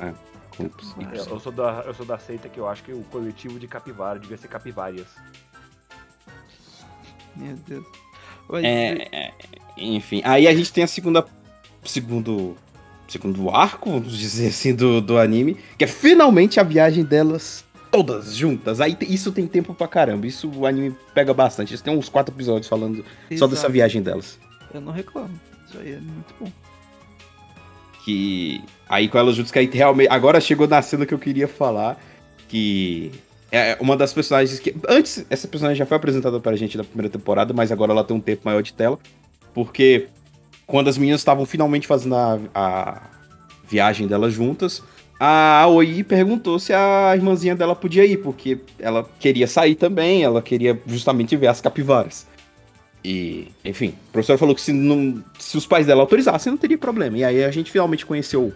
[0.00, 0.14] É,
[0.68, 3.02] com Ah, Eu, eu sou da, eu sou da seita que eu acho que o
[3.04, 5.06] coletivo de capivara devia ser capivárias.
[7.36, 7.86] Meu Deus.
[8.48, 9.32] Mas, É, é,
[9.76, 11.24] enfim, aí a gente tem a segunda.
[11.84, 12.56] Segundo.
[13.08, 18.36] Segundo arco, vamos dizer assim, do, do anime, que é finalmente a viagem delas todas
[18.36, 18.80] juntas.
[18.80, 20.28] Aí isso tem tempo pra caramba.
[20.28, 21.70] Isso o anime pega bastante.
[21.72, 23.04] Eles têm uns quatro episódios falando
[23.36, 23.72] só dessa exato.
[23.72, 24.38] viagem delas.
[24.72, 25.38] Eu não reclamo.
[25.68, 26.52] Isso aí é muito bom.
[28.04, 28.62] Que.
[28.88, 30.10] Aí com elas juntas, que aí realmente.
[30.10, 31.98] Agora chegou na cena que eu queria falar.
[32.48, 33.12] que
[33.52, 34.74] é uma das personagens que.
[34.88, 38.16] Antes, essa personagem já foi apresentada pra gente na primeira temporada, mas agora ela tem
[38.16, 38.98] um tempo maior de tela.
[39.52, 40.08] Porque
[40.66, 43.02] quando as meninas estavam finalmente fazendo a, a
[43.68, 44.82] viagem delas juntas,
[45.18, 50.40] a Aoi perguntou se a irmãzinha dela podia ir, porque ela queria sair também, ela
[50.40, 52.26] queria justamente ver as capivaras.
[53.04, 56.76] E, enfim, o professor falou que se, não, se os pais dela autorizassem, não teria
[56.76, 57.16] problema.
[57.16, 58.52] E aí a gente finalmente conheceu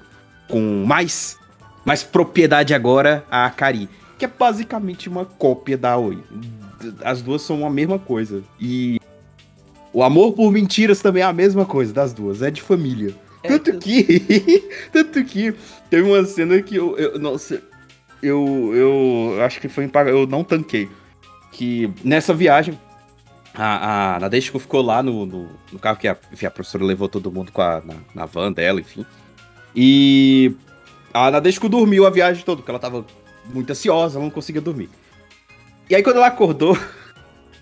[0.48, 1.38] com mais,
[1.84, 6.18] mais propriedade agora a Akari, que é basicamente uma cópia da Aoi.
[7.02, 8.42] As duas são a mesma coisa.
[8.60, 9.00] E
[9.92, 13.14] o amor por mentiras também é a mesma coisa das duas, é de família.
[13.42, 14.64] É, Tanto que.
[14.92, 15.54] tanto que
[15.88, 16.96] teve uma cena que eu.
[16.98, 17.62] eu nossa.
[18.22, 20.88] Eu, eu acho que foi em Eu não tanquei.
[21.52, 22.78] Que nessa viagem,
[23.54, 27.08] a, a Nadeshiko ficou lá no, no, no carro que a, enfim, a professora levou
[27.08, 29.06] todo mundo com a, na, na van dela, enfim.
[29.74, 30.54] E
[31.12, 33.06] a Nadeshiko dormiu a viagem toda, porque ela tava
[33.46, 34.90] muito ansiosa, ela não conseguia dormir.
[35.88, 36.76] E aí quando ela acordou,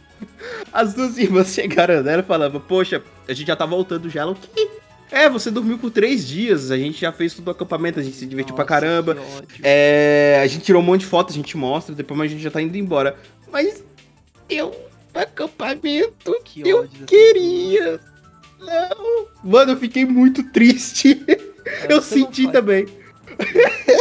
[0.72, 4.22] as duas irmãs chegaram nela e falavam, poxa, a gente já tá voltando já.
[4.22, 4.70] Ela, o quê?
[5.10, 8.16] É, você dormiu por três dias, a gente já fez todo o acampamento, a gente
[8.16, 9.14] se divertiu pra Nossa, caramba.
[9.14, 9.60] que ódio.
[9.62, 12.50] É, a gente tirou um monte de fotos, a gente mostra, depois a gente já
[12.50, 13.14] tá indo embora.
[13.52, 13.84] Mas
[14.48, 14.74] eu,
[15.14, 18.00] acampamento, Que eu queria.
[18.60, 19.26] Não.
[19.42, 21.14] Mano, eu fiquei muito triste.
[21.14, 21.38] duas.
[21.88, 22.86] eu senti faz- também.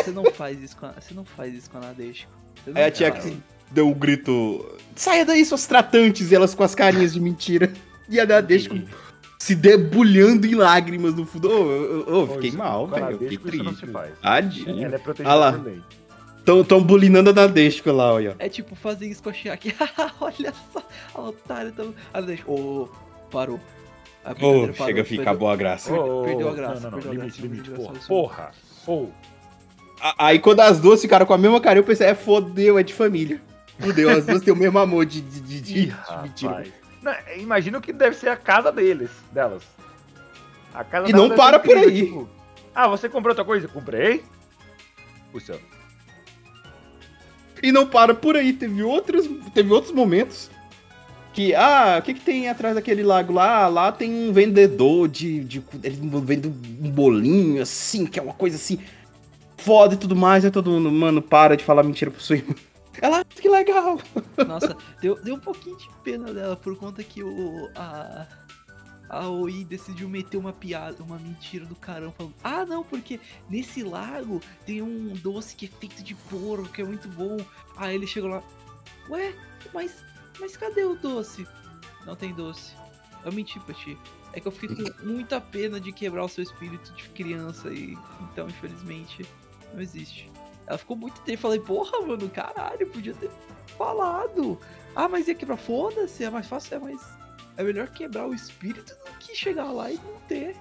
[0.03, 2.31] Você não faz isso com a, você não faz isso com a Nadeshiko.
[2.67, 3.37] Não Aí a tia que
[3.71, 6.31] deu um grito: Saia daí, suas tratantes!
[6.31, 7.71] E elas com as carinhas de mentira.
[8.09, 8.77] E a Nadeshko
[9.39, 11.49] se debulhando em lágrimas no fundo.
[11.49, 13.11] Ô, ô, fiquei mal, velho.
[13.11, 13.85] Eu Fiquei triste.
[13.93, 15.53] Ela é protegida Ah lá.
[15.53, 15.81] por lei.
[16.43, 18.35] Tão, tão bulinando a Nadeshko lá, olha.
[18.39, 19.75] É tipo fazer isso com a Chiaki.
[20.19, 20.81] Olha só,
[21.13, 21.83] a otária tá.
[22.13, 22.51] A Nadeshiko.
[22.51, 22.89] Ô,
[23.29, 23.59] parou.
[24.25, 25.91] A Ô, brincadeira parou, chega a ficar perdeu- boa graça.
[25.91, 26.99] Perdeu- perdeu a graça, Não, não, não.
[27.03, 27.71] perdeu a Limite, graça, limite.
[27.71, 27.93] a Porra.
[27.93, 28.07] graça.
[28.07, 28.51] Porra.
[28.87, 29.13] Ou.
[30.01, 32.83] A- Aí quando as duas ficaram com a mesma cara, eu pensei, é fodeu, é
[32.83, 33.39] de família.
[33.79, 35.93] Fodeu, as duas têm o mesmo amor de, de, de, de- Ih,
[36.35, 36.71] de.
[37.03, 39.63] Não, imagino que deve ser a casa deles, delas.
[40.73, 42.05] A casa E delas não para por aí.
[42.05, 42.27] tipo,
[42.73, 43.67] ah, você comprou outra coisa?
[43.67, 44.23] Comprei.
[45.31, 45.59] Puxa.
[47.61, 50.49] E não para por aí, teve outros, teve outros momentos
[51.33, 53.67] que, ah, o que que tem atrás daquele lago lá?
[53.67, 58.57] Lá tem um vendedor de, de ele vende um bolinho assim, que é uma coisa
[58.57, 58.79] assim,
[59.57, 62.55] foda e tudo mais, aí todo mundo, mano, para de falar mentira pro seu irmão.
[63.01, 63.99] Ela, que legal.
[64.45, 67.69] Nossa, deu, deu um pouquinho de pena dela por conta que o.
[67.73, 68.27] A.
[69.11, 73.19] A Oi decidiu meter uma piada, uma mentira do caramba, falando: Ah, não, porque
[73.49, 77.35] nesse lago tem um doce que é feito de porco, que é muito bom.
[77.75, 78.41] Aí ele chegou lá:
[79.09, 79.35] Ué,
[79.73, 80.01] mas,
[80.39, 81.45] mas cadê o doce?
[82.05, 82.73] Não tem doce.
[83.25, 83.97] Eu menti pra ti.
[84.31, 87.97] É que eu fiquei com muita pena de quebrar o seu espírito de criança e
[88.21, 89.25] então, infelizmente,
[89.73, 90.31] não existe.
[90.65, 91.41] Ela ficou muito tempo.
[91.41, 93.29] Falei, porra, mano, caralho, podia ter
[93.77, 94.57] falado.
[94.95, 97.20] Ah, mas ia quebrar, foda-se, é mais fácil, é mais.
[97.57, 100.55] É melhor quebrar o espírito do que chegar lá e não ter.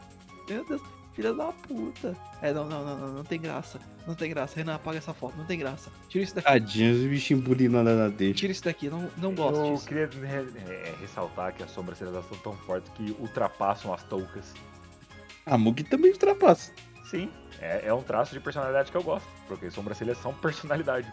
[0.48, 0.82] Meu Deus,
[1.14, 2.16] filha da puta.
[2.42, 3.80] É, não, não, não, não, não tem graça.
[4.06, 4.56] Não tem graça.
[4.56, 5.90] Renan, apaga essa foto, não tem graça.
[6.08, 6.48] Tira isso daqui.
[6.48, 8.34] Tadinho, os bichinhos bulinando na dele.
[8.34, 9.86] Tira isso daqui, não, não gosto Eu disso.
[9.86, 14.52] queria re- é, ressaltar que as sobrancelhas são tão fortes que ultrapassam as toucas.
[15.46, 16.72] A Mugi também ultrapassa.
[17.08, 19.26] Sim, é, é um traço de personalidade que eu gosto.
[19.48, 21.10] Porque sobrancelhas são personalidade.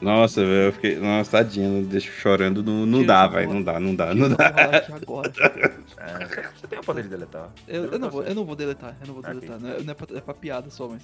[0.00, 0.96] Nossa, velho, eu fiquei.
[0.98, 2.62] Nossa, tadinho, não deixa chorando.
[2.62, 3.46] Não, não dá, essa velho.
[3.48, 3.54] porra.
[3.58, 4.96] Não dá, não dá, não essa dá.
[4.96, 5.32] agora.
[6.00, 7.50] É, você- tem o poder de deletar.
[7.68, 9.34] Eu, eu não vou, eu não vou deletar, eu não vou Ok.
[9.34, 9.60] deletar.
[9.60, 11.02] Não é, não é pra, é pra piada só, mas.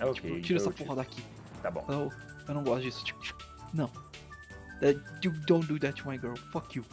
[0.00, 0.14] É ok.
[0.30, 1.22] tipo, tira essa eu porra daqui.
[1.62, 1.84] Tá bom.
[1.88, 2.10] Eu,
[2.48, 3.04] eu não gosto disso.
[3.04, 3.22] Tipo,
[3.72, 3.88] não.
[4.80, 6.34] That- you don't do that to my girl.
[6.52, 6.84] Fuck you.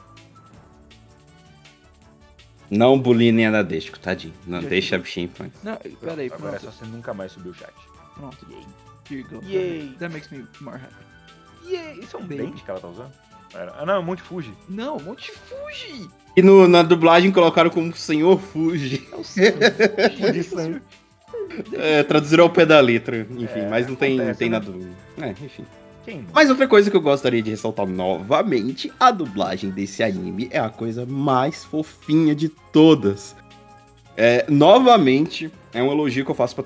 [2.69, 4.33] Não bulinem a Nadesco, tadinho.
[4.45, 5.51] Não, Já deixa a bichinha em paz.
[5.63, 6.61] Não, peraí, Agora é pronto.
[6.65, 7.73] só você nunca mais subir o chat.
[8.13, 8.45] Pronto.
[9.09, 9.41] Here you go.
[9.43, 9.95] Yay.
[9.97, 11.08] That makes me more happy.
[11.65, 12.37] E é- isso é um Baby.
[12.37, 13.11] dente que ela tá usando?
[13.53, 14.53] Era- Ah, não, é um monte Fuji.
[14.67, 16.09] Não, um monte de Fuji!
[16.37, 19.07] E no- na dublagem colocaram como Senhor Fuji.
[19.11, 19.53] É o senhor
[20.19, 20.81] Fuji Fuji.
[21.73, 23.25] É, traduziram ao pé da letra.
[23.29, 24.59] Enfim, É, mas não tem, acontece, tem né?
[24.59, 24.71] nada.
[25.21, 25.65] É, enfim.
[26.05, 26.25] Quem?
[26.33, 30.69] Mas outra coisa que eu gostaria de ressaltar novamente: a dublagem desse anime é a
[30.69, 33.35] coisa mais fofinha de todas.
[34.15, 36.65] É, novamente, é um elogio que eu faço para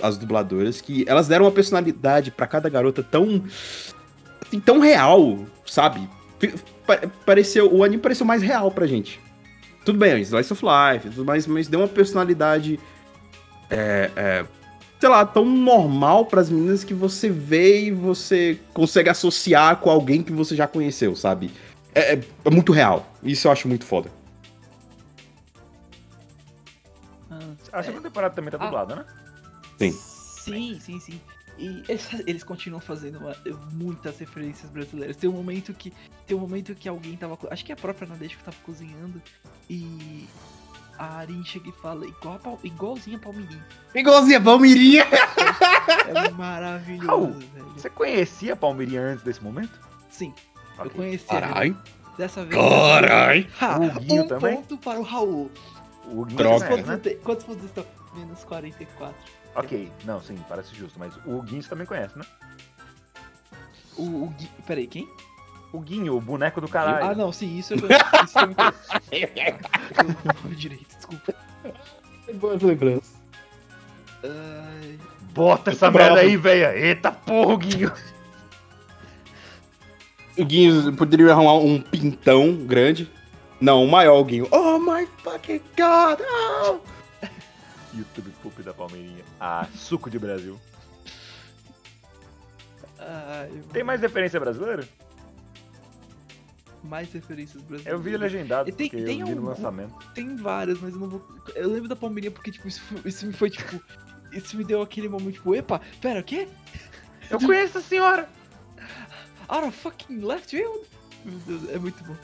[0.00, 3.42] as dubladoras, que elas deram uma personalidade pra cada garota tão.
[4.48, 6.08] Assim, tão real, sabe?
[7.24, 9.20] Pareceu, o anime pareceu mais real pra gente.
[9.84, 12.78] Tudo bem, Slice of Life, tudo mais, mas deu uma personalidade.
[13.70, 14.46] É, é,
[15.00, 20.22] sei lá, tão normal pras meninas que você vê e você consegue associar com alguém
[20.22, 21.50] que você já conheceu, sabe?
[21.94, 23.06] É, é- é muito real.
[23.22, 24.10] Isso eu acho muito foda.
[27.30, 27.38] Ah,
[27.72, 28.64] A segunda temporada também tá Ah.
[28.64, 29.04] dublada, né?
[29.78, 29.92] Sim.
[29.92, 31.20] Sim, sim, sim.
[31.58, 33.36] E eles, eles continuam fazendo uma-
[33.72, 35.16] muitas referências brasileiras.
[35.16, 35.92] Tem um momento que.
[36.26, 37.36] Tem um momento que alguém tava.
[37.50, 39.20] Acho que é a própria Nadeshko tava cozinhando.
[39.68, 40.28] E
[40.96, 43.66] a Arin chega e fala igual a igualzinho a Palmeirinha.
[43.94, 45.06] Igualzinho a Palmeirinha.
[46.06, 47.66] É maravilhoso, Raul, velho.
[47.76, 49.72] Você conhecia a Palmeirinha antes desse momento?
[50.10, 50.32] Sim,
[50.78, 50.90] eu Ok.
[50.96, 51.26] conheci.
[51.26, 51.76] Caralho.
[52.16, 52.60] Dessa vez.
[52.60, 53.46] Caralho.
[53.60, 54.56] Ha, O Guinho um também?
[54.56, 55.50] ponto para o Raul.
[56.06, 56.66] O Guinho Droga.
[56.66, 57.18] Quantos também, pontos, né?
[57.24, 57.86] Quantos pontos estão?
[58.16, 59.14] Menos 44.
[59.58, 62.24] Ok, não, sim, parece justo, mas o Guinho você também conhece, né?
[63.96, 64.48] O, o Gui...
[64.64, 65.08] Peraí, quem?
[65.72, 67.10] O Guinho, o boneco do caralho.
[67.10, 68.04] Ah, não, sim, isso eu conheço.
[68.24, 68.74] Isso eu me conheço.
[69.96, 71.34] Eu não direito, desculpa.
[72.34, 73.16] Boas lembranças.
[74.22, 74.98] Ai,
[75.32, 76.14] Bota essa Bravo.
[76.14, 76.78] merda aí, velho.
[76.78, 77.92] Eita porra, o Guinho.
[80.38, 83.10] O Guinho poderia arrumar um pintão grande.
[83.60, 84.46] Não, o maior o Guinho.
[84.52, 86.20] Oh my fucking god!
[86.20, 86.78] oh!
[87.92, 89.24] YouTube Poop da Palmeirinha.
[89.40, 90.58] Ah, suco de Brasil.
[92.98, 94.86] ai, Tem mais referência brasileira?
[96.84, 97.92] mais referências brasileiras.
[97.92, 99.94] Eu vi legendado, tem- porque tem eu vi no algum- lançamento.
[100.14, 101.26] Tem várias, mas eu não vou.
[101.54, 103.82] Eu lembro da Palmeirinha porque, tipo, isso, isso me foi, tipo.
[104.32, 106.48] Isso me deu aquele momento, tipo, epa, pera, o quê?
[107.30, 108.28] Eu conheço a senhora!
[109.48, 110.86] Out of fucking left field?
[111.24, 112.16] Meu Deus, é muito bom.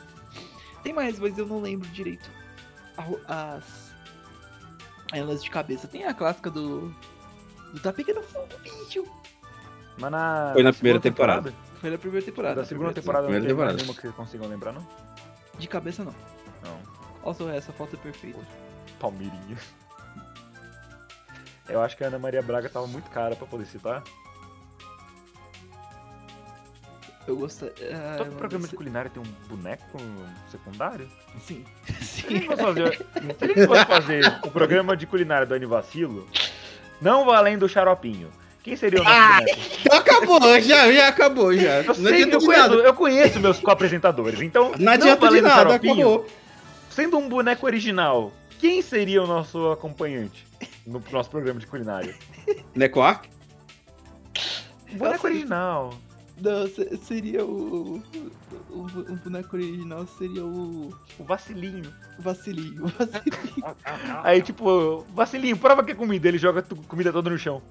[0.82, 2.30] Tem mais, mas eu não lembro direito.
[2.96, 3.93] A- As.
[5.14, 5.86] Elas de cabeça.
[5.86, 6.92] Tem a clássica do.
[7.72, 9.04] Do tá pegando fogo, bicho.
[9.96, 10.50] Mas na.
[10.52, 11.54] Foi na primeira temporada.
[11.80, 12.56] Foi na primeira temporada.
[12.56, 13.76] Da segunda primeira temporada não tem temporada.
[13.76, 14.86] nenhuma que vocês consigam lembrar, não?
[15.58, 16.14] De cabeça não.
[16.62, 16.78] Não.
[17.22, 18.40] Olha só essa foto é perfeita.
[18.98, 19.58] Palmeirinha.
[21.68, 24.02] Eu acho que a Ana Maria Braga tava muito cara pra poder citar.
[27.26, 27.66] Eu gosto.
[27.92, 29.98] ah, Todo programa de culinária tem um boneco
[30.50, 31.08] secundário?
[31.40, 31.64] Sim.
[32.02, 32.46] Se a gente Sim.
[32.46, 32.96] fosse fazer,
[33.38, 36.28] se a gente fosse fazer o programa de culinária do Anivacilo,
[37.00, 38.28] não valendo o xaropinho,
[38.62, 39.38] quem seria o nosso Ah!
[39.38, 39.60] boneco?
[39.92, 41.82] Acabou, já, já acabou, já.
[41.82, 42.74] Eu sei, eu de conheço, nada.
[42.74, 46.26] eu conheço meus co-apresentadores, então Não adianta de valendo o nada, acabou.
[46.90, 50.46] Sendo um boneco original, quem seria o nosso acompanhante
[50.86, 52.14] no nosso programa de culinária?
[52.74, 53.28] Necoark?
[54.92, 55.94] Um boneco original.
[56.40, 58.02] Não, se- seria o.
[58.70, 60.92] O, o boneco original seria o.
[61.18, 61.92] O vacilinho.
[62.18, 62.84] o Vacilinho.
[62.84, 63.76] O Vacilinho.
[64.24, 66.26] Aí, tipo, vacilinho, prova que é comida.
[66.28, 67.62] Ele joga comida toda no chão.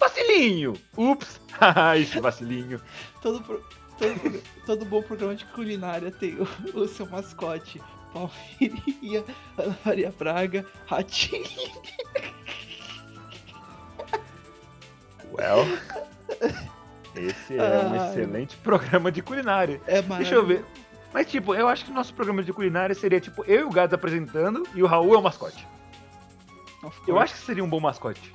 [0.00, 0.74] Vacilinho!
[0.96, 1.40] Ups!
[1.52, 2.80] Haha, esse vacilinho.
[3.22, 3.62] todo, pro-
[3.98, 7.80] todo, todo bom programa de culinária tem o, o seu mascote.
[8.12, 9.24] Palmeirinha,
[9.58, 11.44] Ana Maria Braga, Ratinho.
[15.32, 15.66] Well,
[17.16, 18.08] esse é um Ai.
[18.08, 19.80] excelente programa de culinária.
[19.86, 20.64] É Deixa eu ver.
[21.12, 23.70] Mas, tipo, eu acho que o nosso programa de culinária seria, tipo, eu e o
[23.70, 25.66] Gads apresentando e o Raul é o mascote.
[27.06, 28.34] Eu acho que seria um bom mascote.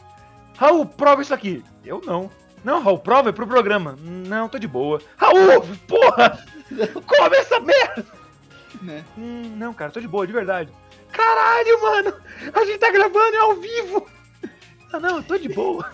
[0.58, 1.64] Raul, prova isso aqui.
[1.86, 2.32] Eu não.
[2.64, 3.96] Não, Raul, prova é pro programa.
[4.00, 5.02] Não, tô de boa.
[5.18, 6.44] Raul, porra!
[7.06, 8.06] Come essa merda!
[8.82, 9.04] Né?
[9.18, 10.72] Hum, não, cara, tô de boa, de verdade.
[11.12, 12.14] Caralho, mano!
[12.54, 14.10] A gente tá gravando é ao vivo!
[14.92, 15.92] Ah, não, eu tô de boa.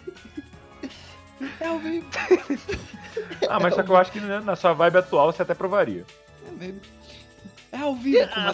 [1.59, 2.05] É ao vivo.
[3.47, 6.05] Ah, mas só que eu acho que né, na sua vibe atual você até provaria.
[6.47, 6.81] É mesmo.
[7.71, 8.27] É ao vivo.
[8.33, 8.51] Ah,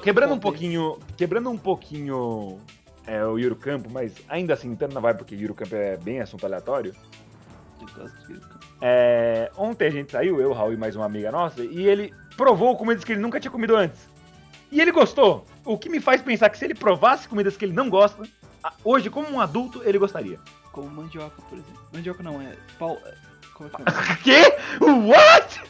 [0.00, 0.98] quebrando um pouquinho.
[1.16, 2.60] Quebrando um pouquinho
[3.06, 6.20] é, o Yuro Campo, mas ainda assim, entrando na vibe, porque Yuro Campo é bem
[6.20, 6.94] assunto aleatório.
[7.80, 8.44] Eu gosto de Yuri
[8.80, 12.76] É, ontem a gente saiu, eu, Raul e mais uma amiga nossa, e ele provou
[12.76, 14.08] comidas que ele nunca tinha comido antes.
[14.70, 15.44] E ele gostou.
[15.64, 18.22] O que me faz pensar que se ele provasse comidas que ele não gosta,
[18.84, 20.38] hoje, como um adulto, ele gostaria.
[20.72, 21.82] Como mandioca, por exemplo.
[21.92, 22.56] Mandioca não, é.
[22.78, 22.98] Pau.
[23.04, 23.14] é-
[23.54, 24.42] Como é que é?
[24.50, 24.56] Quê?
[24.80, 25.60] What?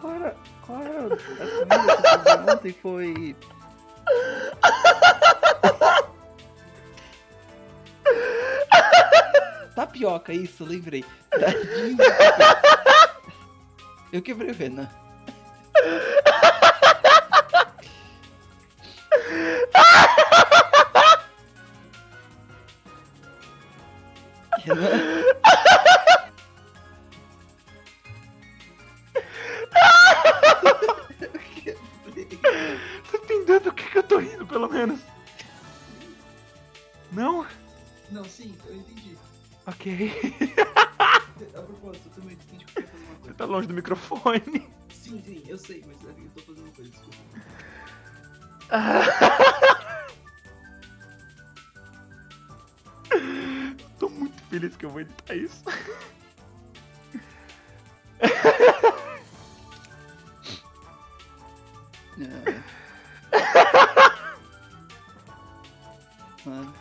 [0.00, 0.34] Qual era,
[0.66, 2.72] qual era a comida que ontem?
[2.80, 3.36] Foi.
[9.74, 11.04] Tapioca, isso, lembrei.
[14.12, 14.88] Eu quebrei o Renan.
[33.10, 35.00] Tô entendendo o que, que eu tô rindo, pelo menos.
[37.12, 37.46] Não?
[38.10, 39.16] Não, sim, eu entendi.
[39.66, 40.12] Ok.
[41.54, 44.68] A propósito, eu também entendi que eu queria fazer uma Você tá longe do microfone.
[44.92, 46.49] Sim, sim, eu sei, mas é eu tô
[53.98, 55.64] Tô muito feliz que eu vou editar isso.
[62.20, 62.60] É.
[66.44, 66.74] Mano.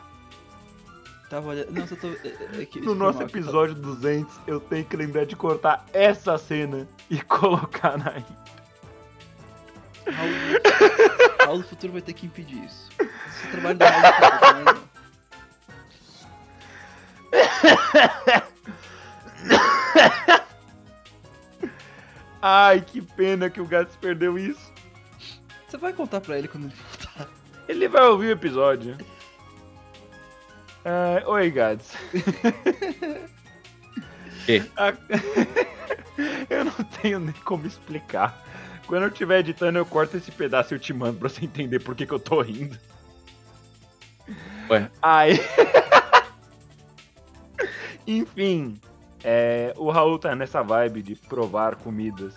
[1.30, 1.72] Tava olhando.
[1.72, 2.08] Não, só tô.
[2.08, 6.38] é- é que- No nosso Marco, episódio 200, eu tenho que lembrar de cortar essa
[6.38, 8.26] cena e colocar na Raul,
[11.50, 12.92] Raul do Futuro vai ter que impedir isso.
[13.00, 14.78] Esse é o trabalho da Raul do Futuro, né?
[22.40, 24.72] Ai, que pena que o Gats perdeu isso.
[25.68, 27.28] Você vai contar pra ele quando ele voltar.
[27.68, 28.96] Ele vai ouvir o episódio.
[30.86, 31.96] Ah, oi, Gats.
[36.48, 38.46] Eu não tenho nem como explicar.
[38.90, 41.78] Quando eu estiver editando, eu corto esse pedaço e eu te mando pra você entender
[41.78, 42.76] por que, que eu tô rindo.
[44.68, 44.90] Ué.
[45.00, 45.40] Aí.
[48.08, 48.82] Enfim,
[49.24, 52.34] é, o Raul tá nessa vibe de provar comidas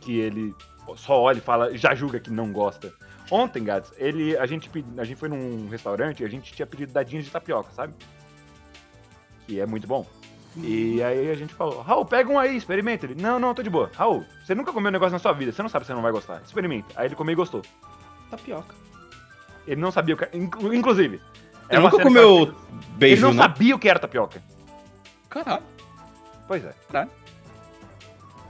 [0.00, 0.54] que ele
[0.96, 2.90] só olha e fala, já julga que não gosta.
[3.30, 6.94] Ontem, Gats, ele, a, gente, a gente foi num restaurante e a gente tinha pedido
[6.94, 7.92] dadinhos de tapioca, sabe?
[9.46, 10.06] Que é muito bom.
[10.56, 13.06] E aí a gente falou, Raul, pega um aí, experimenta.
[13.06, 13.90] Ele, não, não, tô de boa.
[13.94, 16.02] Raul, você nunca comeu um negócio na sua vida, você não sabe se você não
[16.02, 16.40] vai gostar.
[16.46, 16.86] Experimenta.
[16.96, 17.62] Aí ele comeu e gostou.
[18.30, 18.74] Tapioca.
[19.66, 20.36] Ele não sabia o que...
[20.36, 21.20] inclu- Inclusive...
[21.66, 22.54] Você é nunca cena que comeu eu- Ele
[22.96, 23.42] beijo, não não?
[23.42, 24.40] sabia o que era tapioca.
[25.30, 25.62] Caralho.
[26.46, 26.68] Pois é.
[26.68, 27.10] Tipo,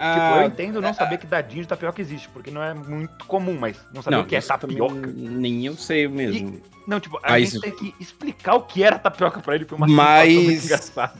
[0.01, 3.57] Ah, eu entendo não saber que dadinho de tapioca existe, porque não é muito comum,
[3.59, 5.07] mas não saber o que é tapioca.
[5.15, 6.61] Nem eu sei mesmo.
[6.89, 9.79] Não, tipo, a Mas- gente tem que explicar o que era tapioca pra ele, foi
[9.79, 11.13] uma Mas- situação muito engraçada.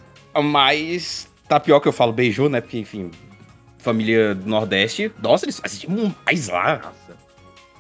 [0.43, 2.61] Mas tapioca eu falo beijou, né?
[2.61, 3.11] Porque, enfim,
[3.79, 5.13] família do Nordeste.
[5.23, 6.79] Nossa, eles fazem demais lá.
[6.83, 7.19] Nossa.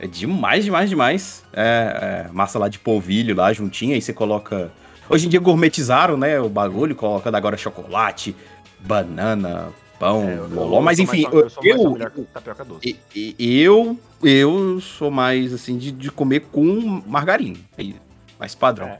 [0.01, 1.45] É demais, demais, demais.
[1.53, 4.71] É, é, massa lá de polvilho lá juntinha, aí você coloca.
[5.09, 6.41] Hoje em dia gourmetizaram, né?
[6.41, 8.35] O bagulho, colocando agora chocolate,
[8.81, 10.77] banana, pão, É, eu- loló.
[10.79, 12.99] eu Mas mais enfim, eu, mais eu, familiar com tapioca doce.
[13.15, 17.59] e- e- eu, eu sou mais assim de, de comer com margarina.
[17.79, 17.95] Aí,
[18.39, 18.89] mais padrão.
[18.89, 18.99] É.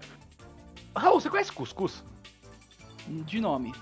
[0.97, 2.05] Raul, você conhece cuscuz?
[3.07, 3.73] De nome.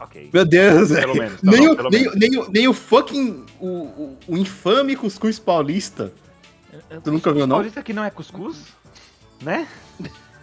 [0.00, 0.30] Ok.
[0.32, 1.40] Meu Deus, Pelo menos.
[1.40, 2.14] tá Nem, bom, o, pelo nem, menos.
[2.14, 3.44] o- nem, o, nem o fucking.
[3.60, 6.12] O, o, o infame cuscuz paulista.
[7.04, 7.56] Tu nunca viu, não?
[7.56, 8.56] Paulista que não é cuscuz?
[9.42, 9.66] Né?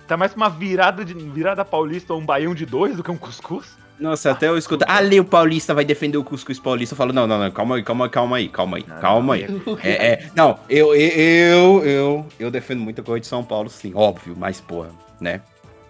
[0.08, 3.10] Tá mais pra uma virada, de, virada paulista ou um baião de dois do que
[3.12, 3.76] um cuscuz?
[4.00, 4.86] Nossa, até eu escuto.
[4.88, 6.94] Ali o paulista vai defender o cuscuz paulista.
[6.94, 9.44] Eu falo, não, não, não, calma aí, calma, calma aí, calma aí, Não, calma não,
[9.44, 9.48] aí.
[9.84, 13.92] É, é, não, eu, eu, eu, eu, eu defendo muita coisa de São Paulo, sim,
[13.96, 15.42] óbvio, mas porra, né?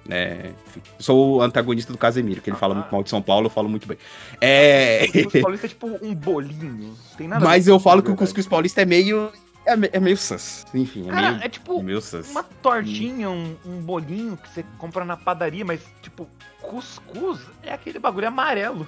[0.09, 2.77] É, enfim, sou o antagonista do Casemiro, que ele fala Ah.
[2.77, 3.97] muito mal de São Paulo, eu falo muito bem.
[4.39, 6.95] É, Cuscuz paulista é tipo um bolinho.
[7.17, 9.31] Tem nada mas eu falo que o cuscuz paulista é meio.
[9.65, 10.65] É, é meio sus.
[10.73, 11.43] Enfim, é Cara, meio.
[11.43, 12.29] é tipo é meio sus.
[12.31, 16.25] uma tortinha, um, um bolinho que você compra na padaria, mas tipo,
[16.61, 18.87] cuscuz é aquele bagulho amarelo.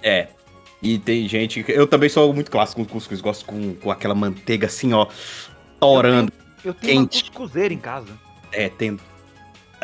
[0.00, 0.28] É.
[0.80, 1.64] E tem gente.
[1.68, 5.06] Eu também sou muito clássico com cuscuz, gosto com, com aquela manteiga assim, ó,
[5.80, 6.32] torando.
[6.64, 7.24] Eu tenho uma Quente.
[7.30, 8.08] cuscuzeira em casa.
[8.52, 9.00] É, tendo.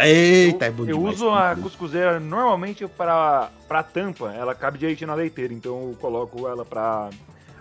[0.01, 1.15] Eita, é bom eu demais.
[1.17, 6.47] uso a cuscuzeira normalmente para pra tampa, ela cabe direitinho na leiteira, então eu coloco
[6.49, 7.11] ela pra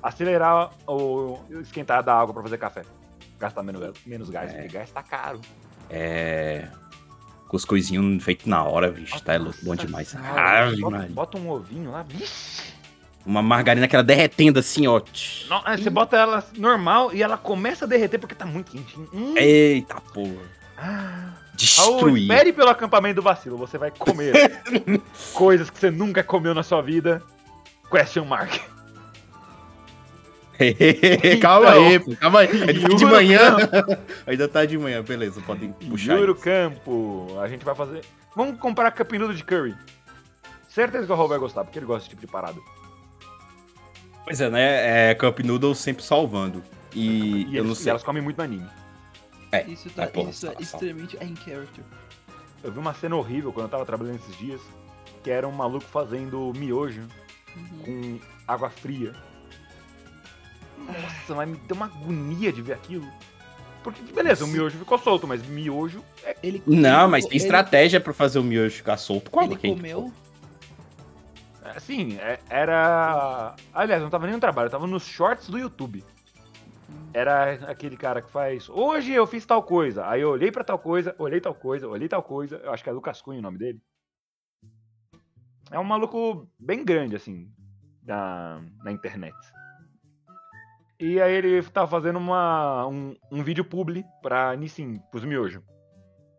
[0.02, 2.84] acelerar o esquentar da água pra fazer café.
[3.40, 4.54] Gastar menos, menos gás, É.
[4.54, 5.40] porque gás tá caro.
[5.90, 6.68] É.
[7.48, 9.22] Cuscuzinho feito na hora, bicho.
[9.24, 10.14] Tá é louco, bom demais.
[10.16, 12.62] Ave bota, bota um ovinho lá, vixe.
[13.26, 15.02] Uma margarina que ela derretendo assim, ó.
[15.50, 19.10] Não, aí você bota ela normal e ela começa a derreter porque tá muito quentinho.
[19.14, 19.34] Hum.
[19.38, 20.58] Eita porra.
[20.78, 21.34] Ah.
[21.78, 22.22] Raul, Destruir.
[22.24, 24.62] espere pelo acampamento do vacilo, você vai comer
[25.34, 27.22] coisas que você nunca comeu na sua vida.
[27.90, 28.60] Question mark.
[31.42, 32.48] calma Então, aí, pô, calma aí.
[32.62, 33.58] É de, manhã.
[34.26, 36.18] Ainda tá de manhã, beleza, podem puxar.
[36.18, 36.42] Juro isso.
[36.42, 38.02] Campo, a gente vai fazer.
[38.36, 39.76] Vamos comprar cup noodle de curry.
[40.70, 42.60] Certeza que o Raul vai gostar, porque ele gosta desse tipo de parada.
[44.24, 45.12] Pois é, né?
[45.12, 46.62] É Cup Noodles sempre salvando.
[46.94, 47.90] E, E, eu não eles- sei.
[47.92, 48.68] elas comem muito no anime.
[49.52, 51.84] É, Isso, tá, porra, isso é extremamente in character.
[52.64, 54.60] Eu vi uma cena horrível quando eu tava trabalhando esses dias,
[55.24, 57.08] que era um maluco fazendo miojo
[57.56, 57.80] Uhum.
[57.84, 59.14] com água fria.
[60.78, 63.08] Nossa, mas me deu uma agonia de ver aquilo.
[63.84, 66.36] Porque, beleza, o miojo ficou solto, mas miojo é.
[66.44, 69.32] Ele, Não, mas tem ele- estratégia pra fazer o miojo ficar solto.
[69.32, 69.76] Qual Ele quem?
[69.76, 70.12] comeu.
[71.76, 73.56] Assim, é- era.
[73.74, 76.04] Aliás, não tava nem no trabalho, eu tava nos shorts do YouTube.
[77.14, 78.70] Era aquele cara que faz.
[78.70, 80.08] Hoje eu fiz tal coisa.
[80.08, 82.58] Aí eu olhei pra tal coisa, olhei tal coisa, olhei tal coisa.
[82.58, 83.82] Eu acho que é Lucas Cunha o nome dele.
[85.72, 87.52] É um maluco bem grande, assim,
[88.04, 89.36] na, na internet.
[91.00, 95.62] E aí ele tava fazendo uma, um, um vídeo publi pra Nissin, pros miojos.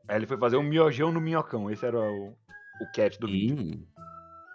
[0.09, 1.71] Aí ele foi fazer um miojão no minhocão.
[1.71, 3.87] Esse era o, o catch do vídeo.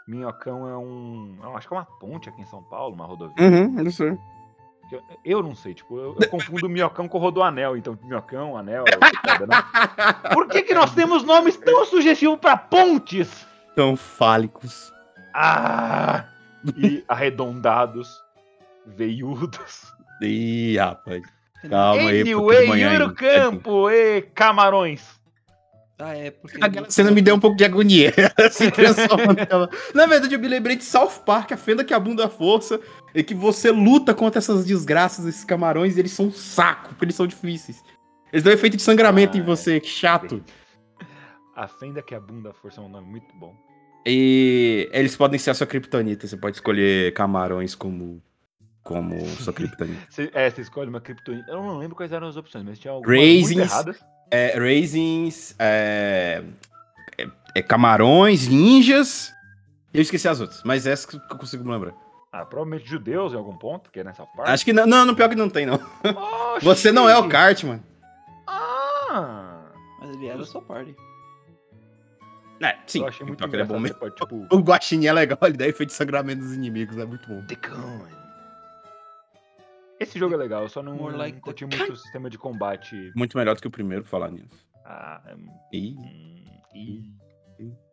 [0.07, 1.39] Minhocão é um.
[1.55, 3.35] Acho que é uma ponte aqui em São Paulo, uma rodovia.
[3.39, 4.17] Uhum, eu sei.
[5.23, 9.63] Eu, não sei, tipo, eu, eu confundo minhocão com rodoanel, então minhocão, anel, é né?
[10.33, 13.45] Por que, que nós temos nomes tão sugestivos pra pontes?
[13.75, 14.91] Tão fálicos.
[15.33, 16.25] Ah!
[16.77, 18.09] E arredondados,
[18.85, 19.91] veiudos.
[20.21, 21.23] Ih, rapaz.
[21.69, 22.93] Calma aí, Anyway, ainda.
[22.93, 25.19] Eurocampo e camarões.
[25.97, 26.57] Ah, é, porque.
[26.61, 28.11] Aquela cena me deu um pouco de agonia.
[28.51, 29.69] se transformando nela.
[29.93, 32.79] Na verdade, eu me lembrei de South Park, a fenda que abunda a força,
[33.13, 37.05] e que você luta contra essas desgraças, esses camarões, e eles são um saco, porque
[37.05, 37.83] eles são difíceis.
[38.31, 40.43] Eles dão efeito de sangramento em Ah, você, que chato.
[41.55, 43.55] A fenda que abunda a força é um nome muito bom.
[44.05, 48.21] E eles podem ser a sua criptonita, você pode escolher camarões como,
[48.83, 50.07] como sua criptonita.
[50.09, 51.51] Você, é, você escolhe uma criptonita.
[51.51, 54.03] Eu não lembro quais eram as opções, mas tinha algumas muito erradas.
[54.35, 56.43] É, raisins, é,
[57.17, 59.31] é- é camarões, ninjas.
[59.93, 61.93] Eu esqueci as outras, mas essa que eu consigo me lembrar.
[62.31, 64.49] Ah, provavelmente judeus em algum ponto, que é nessa parte.
[64.49, 65.75] Acho que não, não, no pior que não tem, não.
[66.55, 66.65] Oxi!
[66.65, 67.83] Você não é o kart, mano.
[68.47, 69.65] Ah!
[69.99, 70.95] Mas ele era só party.
[72.59, 73.01] É, sim.
[73.01, 73.99] eu achei muito é bom mesmo.
[73.99, 77.27] pode, tipo, O guaxinim é legal, ele dá efeito de sangramento dos inimigos, é muito
[77.27, 77.45] bom.
[77.45, 78.22] The Coin.
[79.99, 82.37] Esse jogo é legal, eu só não More like curti the muito o sistema de
[82.37, 83.11] combate.
[83.15, 84.49] Muito melhor do que o primeiro, pra falar nisso.
[84.85, 87.23] Ah, hum, Ih, hum, ih.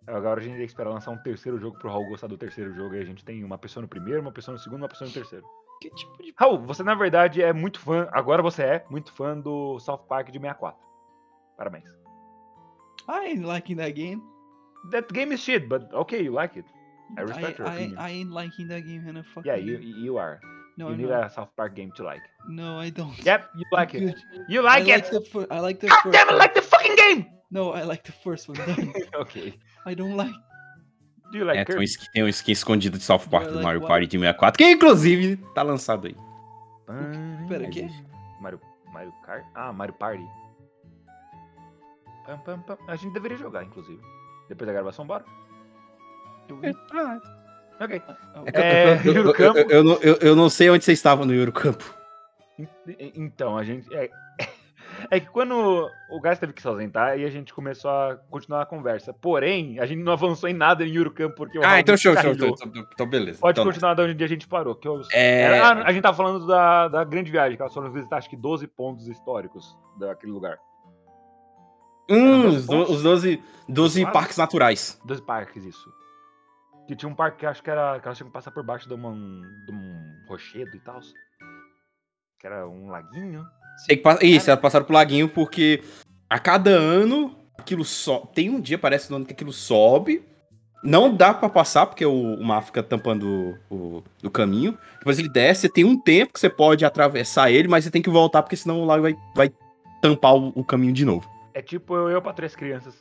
[0.06, 2.74] Agora a gente tem que esperar lançar um terceiro jogo pro Raul gostar do terceiro
[2.74, 2.94] jogo.
[2.94, 5.14] E a gente tem uma pessoa no primeiro, uma pessoa no segundo, uma pessoa no
[5.14, 5.44] terceiro.
[5.80, 6.34] Que tipo de.
[6.36, 10.30] Raul, você na verdade é muito fã, agora você é muito fã do South Park
[10.30, 10.78] de 64.
[11.56, 11.88] Parabéns.
[13.08, 14.22] I ain't liking that game.
[14.90, 16.66] That game is shit, but okay, you like it.
[17.16, 17.98] I I, respect your I, opinion.
[17.98, 19.24] I ain't liking that game, Hannah.
[19.34, 20.40] Fuck yeah, you, you are.
[20.80, 21.26] No, you I'm need not.
[21.26, 22.22] a South Park game to like.
[22.48, 23.12] No, I don't.
[23.22, 24.16] Yep, you like it.
[24.48, 25.04] You like I it!
[25.04, 26.38] like the fir- I like the God first damn it, one.
[26.38, 27.26] like the fucking game!
[27.50, 28.56] No, I like the first one.
[29.20, 29.52] Okay.
[29.84, 30.32] I don't like.
[31.32, 33.52] Do you like é, tem um, skin, tem um skin escondido de South Park do
[33.54, 33.88] like Mario what?
[33.88, 36.16] Party de 64, que inclusive tá lançado aí.
[37.48, 37.88] Pera, o quê?
[38.40, 38.60] Mario,
[38.92, 39.44] Mario Kart?
[39.54, 40.24] Ah, Mario Party.
[42.26, 42.78] Pam, pam, pam.
[42.88, 44.00] A gente deveria jogar, inclusive.
[44.48, 45.24] Depois da gravação, bora?
[46.48, 46.58] Eu.
[46.92, 47.20] Ah,
[47.80, 49.08] É que
[49.42, 51.94] eu- É, eu, não- eu- eu não sei onde vocês estavam no Eurocampo.
[52.58, 53.92] En- Então, a gente.
[53.94, 54.10] É,
[55.10, 58.62] é que quando o Gás teve que se ausentar, aí a gente começou a continuar
[58.62, 59.14] a conversa.
[59.14, 62.14] Porém, a gente não avançou em nada em Eurocampo, porque o Ah, Raul então show,
[62.14, 62.48] show, show.
[62.48, 63.38] Então, então beleza.
[63.40, 64.74] Pode Então, continuar de onde a gente parou.
[64.74, 65.00] Que eu...
[65.12, 65.40] É...
[65.42, 68.28] Era- ah, a gente tava falando da, da grande viagem, que elas foram visitar acho
[68.28, 70.58] que 12 pontos históricos daquele lugar.
[72.10, 74.12] Hum, os, do- os 12, 12 Quase.
[74.12, 75.00] parques naturais.
[75.04, 75.88] 12 parques, isso.
[76.90, 78.00] Que tinha um parque que acho que era.
[78.00, 80.98] que elas tinham que passar por baixo de, uma, de um rochedo e tal.
[82.36, 83.46] Que era um laguinho.
[84.20, 85.84] Isso, elas passaram pro laguinho porque
[86.28, 88.32] a cada ano aquilo sobe.
[88.34, 90.26] Tem um dia, parece, no ano que aquilo sobe.
[90.82, 94.76] Não dá pra passar, porque o, o mar fica tampando o, o- caminho.
[94.98, 98.10] Depois ele desce, tem um tempo que você pode atravessar ele, mas você tem que
[98.10, 99.52] voltar, porque senão o lago vai, vai
[100.02, 101.30] tampar o, o caminho de novo.
[101.54, 103.00] É tipo eu, eu pra três crianças.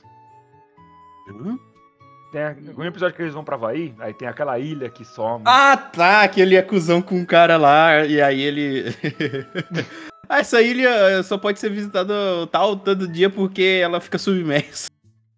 [2.32, 5.44] Tem a- um episódio que eles vão pra Havaí, aí tem aquela ilha que some.
[5.48, 8.86] Ah, tá, que ele é cuzão com um cara lá, e aí ele.
[10.30, 12.14] ah, essa ilha só pode ser visitada
[12.52, 14.90] tal todo dia porque ela fica submersa.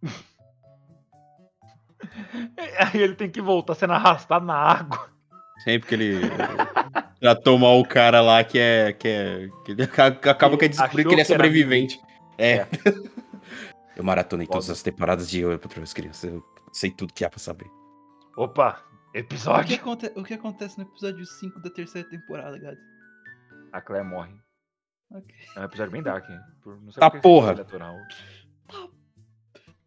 [2.78, 5.10] Aí ele tem que voltar sendo arrastado na água.
[5.64, 6.20] Sempre que ele.
[7.20, 8.94] pra tomar o cara lá que é.
[8.94, 12.00] Que, é, que ele aca- acaba que Ele descobrir que ele é sobrevivente.
[12.38, 12.52] É.
[12.58, 12.68] É.
[13.96, 16.24] Eu maratonei todas as temporadas de Eu Patroa das Crianças.
[16.32, 17.68] Eu sei tudo que há pra saber.
[18.38, 19.76] Opa, O que, episódio.
[19.76, 22.82] aconte- o que acontece no episódio 5 da terceira temporada, Gads?
[23.74, 24.34] A Claire morre.
[25.14, 25.36] Ok.
[25.56, 26.40] É um episódio bem dark, hein?
[26.64, 27.52] Por- Não sei Tá porra.
[27.52, 27.98] episódio é natural.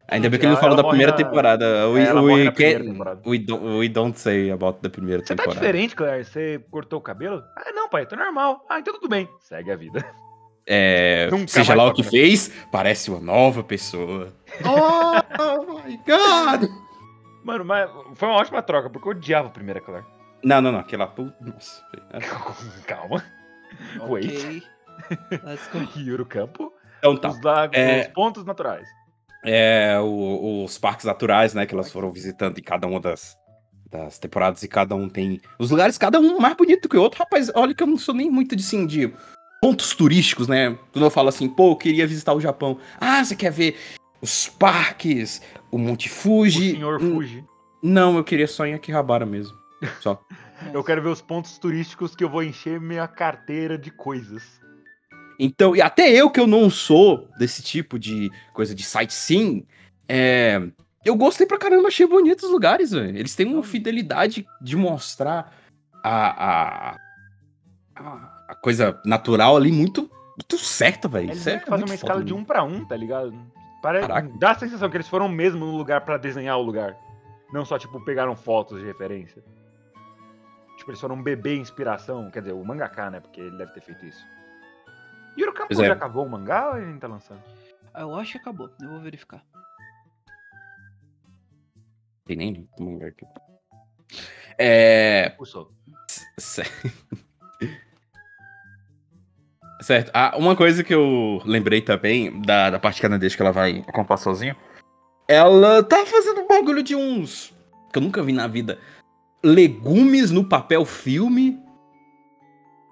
[0.07, 1.89] Ainda bem que ele não Ela- falou ela da primeira na- temporada.
[1.89, 3.23] We, É, ela we, na can- primeira temporada.
[3.27, 5.61] we don't, we don't say about the primeira Você tá temporada.
[5.61, 6.25] diferente, Claire?
[6.25, 7.43] Você cortou o cabelo?
[7.57, 8.67] Ah, não, pai, tô normal.
[8.69, 9.27] Ah, então tudo bem.
[9.41, 10.05] Segue a vida.
[10.67, 12.09] É, seja lá o que né?
[12.09, 14.33] fez, parece uma nova pessoa.
[14.65, 16.71] oh, my god!
[17.45, 20.07] Mano, mas foi uma ótima troca, porque eu odiava a primeira Claire.
[20.43, 20.79] Não, não, não.
[20.79, 21.13] Aquela.
[21.41, 21.83] Nossa.
[22.87, 23.23] Calma.
[24.09, 24.63] Wait.
[25.45, 25.81] Let's go.
[26.01, 26.73] Yuro Campo.
[26.99, 27.29] Então tá.
[27.31, 28.87] Os lagos, É- os pontos naturais.
[29.45, 33.37] É, o- os parques naturais, né, que elas foram visitando em cada uma das,
[33.91, 37.19] das temporadas e cada um tem os lugares, cada um mais bonito que o outro.
[37.19, 39.13] Rapaz, olha que eu não sou nem muito de, assim, de
[39.65, 40.79] pontos turísticos, né?
[40.93, 42.77] Quando eu falo assim, pô, eu queria visitar o Japão.
[43.01, 43.79] Ah, você quer ver
[44.21, 45.41] os parques,
[45.71, 46.73] o Monte O Fuji?
[46.73, 47.43] senhor Hum, Fuji.
[47.83, 49.57] Não, eu queria só em Akihabara mesmo.
[50.03, 50.23] Só.
[50.73, 54.43] Eu quero ver os pontos turísticos que eu vou encher minha carteira de coisas.
[55.39, 59.67] Então, e até eu que eu não sou desse tipo de coisa de sightseeing,
[60.09, 60.63] é,
[61.05, 63.19] eu gostei pra caramba, achei bonitos os lugares, velho.
[63.19, 65.53] Eles têm uma fidelidade de mostrar
[66.03, 66.99] a, a,
[67.97, 71.31] a, a coisa natural ali muito, muito certa, velho.
[71.31, 73.35] Eles é fazem uma foda escala de um pra um, tá ligado?
[73.83, 74.31] Parece, Caraca.
[74.39, 76.97] dá a sensação que eles foram mesmo no lugar pra desenhar o lugar.
[77.53, 79.45] Não só, tipo, pegaram fotos de referência.
[80.79, 82.31] Tipo, eles foram beber inspiração.
[82.31, 83.21] Quer dizer, o mangaka, né?
[83.21, 84.25] Porque ele deve ter feito isso.
[85.37, 85.87] E o Campo é.
[85.87, 87.43] já acabou o mangá ou ele ainda tá lançando?
[87.97, 89.45] Eu acho que acabou, eu vou verificar.
[92.25, 93.27] Tem nem mangá aqui.
[94.59, 95.31] É.
[95.31, 95.73] Pulsou.
[99.81, 100.11] Cer- Certo.
[100.15, 104.19] Ah, uma coisa que eu lembrei também da, da parte canadense que ela vai acampar
[104.19, 104.57] sozinha.
[105.29, 107.53] Ela tá fazendo um bagulho de uns.
[107.93, 108.79] que eu nunca vi na vida.
[109.43, 111.59] Legumes no papel filme.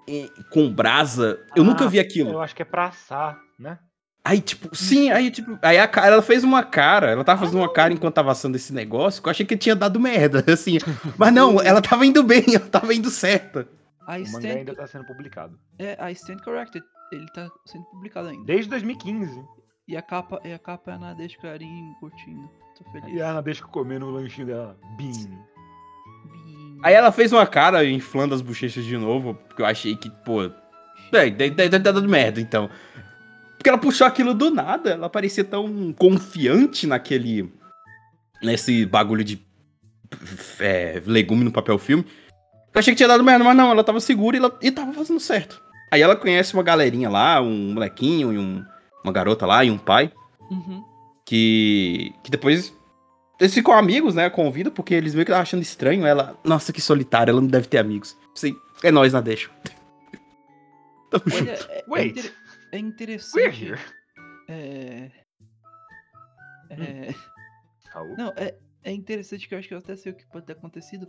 [0.07, 1.39] e- com brasa.
[1.55, 2.31] Eu Ah, nunca vi aquilo.
[2.31, 3.79] Eu acho que é pra assar, né?
[4.25, 7.59] Aí, tipo, sim, aí, tipo, aí a cara, ela fez uma cara, ela tava fazendo
[7.59, 10.77] uma cara enquanto tava assando esse negócio, que eu achei que tinha dado merda, assim.
[11.17, 13.67] Mas não, ela tava indo bem, ela tava indo certa.
[14.05, 15.59] A O mangá Stand, ainda tá sendo publicado.
[15.79, 18.45] é, a Stand Corrected, ele tá sendo publicado ainda.
[18.45, 19.43] Desde 2015.
[19.87, 22.49] E a capa, e a capa é a Nadeshiko Karin curtindo.
[22.77, 23.13] Tô feliz.
[23.13, 24.77] E a eu comer no lanchinho dela.
[24.97, 25.11] Bean.
[26.31, 26.79] Bim.
[26.83, 30.43] Aí ela fez uma cara inflando as bochechas de novo, porque eu achei que, pô.
[31.11, 32.69] É, deve deve ter dado merda, então.
[33.57, 37.53] Porque ela puxou aquilo do nada, ela parecia tão confiante naquele.
[38.41, 39.41] Nesse bagulho de.
[40.59, 42.05] é, legume no papel filme.
[42.73, 44.93] Eu achei que tinha dado merda, mas não, ela tava segura e, ela, e tava
[44.93, 45.61] fazendo certo.
[45.91, 48.65] Aí ela conhece uma galerinha lá, um molequinho e um,
[49.03, 50.11] uma garota lá e um pai.
[50.51, 50.83] Uhum.
[51.25, 52.75] que, que depois
[53.39, 54.29] eles ficam amigos, né?
[54.29, 56.37] Convida, porque eles meio que estavam achando estranho ela.
[56.43, 58.17] Nossa, que solitária, ela não deve ter amigos.
[58.35, 59.49] Sim, é nós na deixa.
[61.09, 61.71] Tamo Olha, junto.
[61.71, 62.19] é, é, Wait.
[62.19, 62.33] inter-
[62.71, 63.65] é We're interessante.
[63.65, 63.79] here.
[64.49, 65.11] É.
[66.71, 67.13] É.
[67.93, 68.15] Raul.
[68.17, 70.53] Não, é, é interessante que eu acho que eu até sei o que pode ter
[70.53, 71.07] acontecido.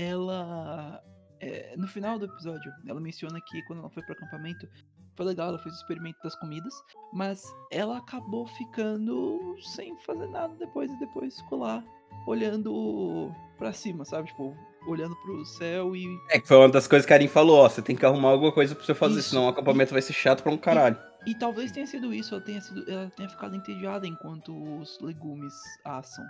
[0.00, 1.02] Ela.
[1.40, 4.68] é, no final do episódio, ela menciona que quando ela foi pro acampamento,
[5.16, 6.72] foi legal, ela fez o experimento das comidas,
[7.12, 11.84] mas ela acabou ficando sem fazer nada depois e depois ficou lá
[12.26, 14.28] olhando pra cima, sabe?
[14.28, 16.06] Tipo, olhando pro céu e.
[16.30, 17.68] É que foi uma das coisas que a Karin falou, ó.
[17.68, 19.30] Você tem que arrumar alguma coisa pra você fazer, Isso.
[19.30, 20.96] senão o acampamento vai ser chato pra um caralho.
[21.26, 25.52] E talvez tenha sido isso, ela tenha, sido, ela tenha ficado entediada enquanto os legumes
[25.84, 26.24] assam.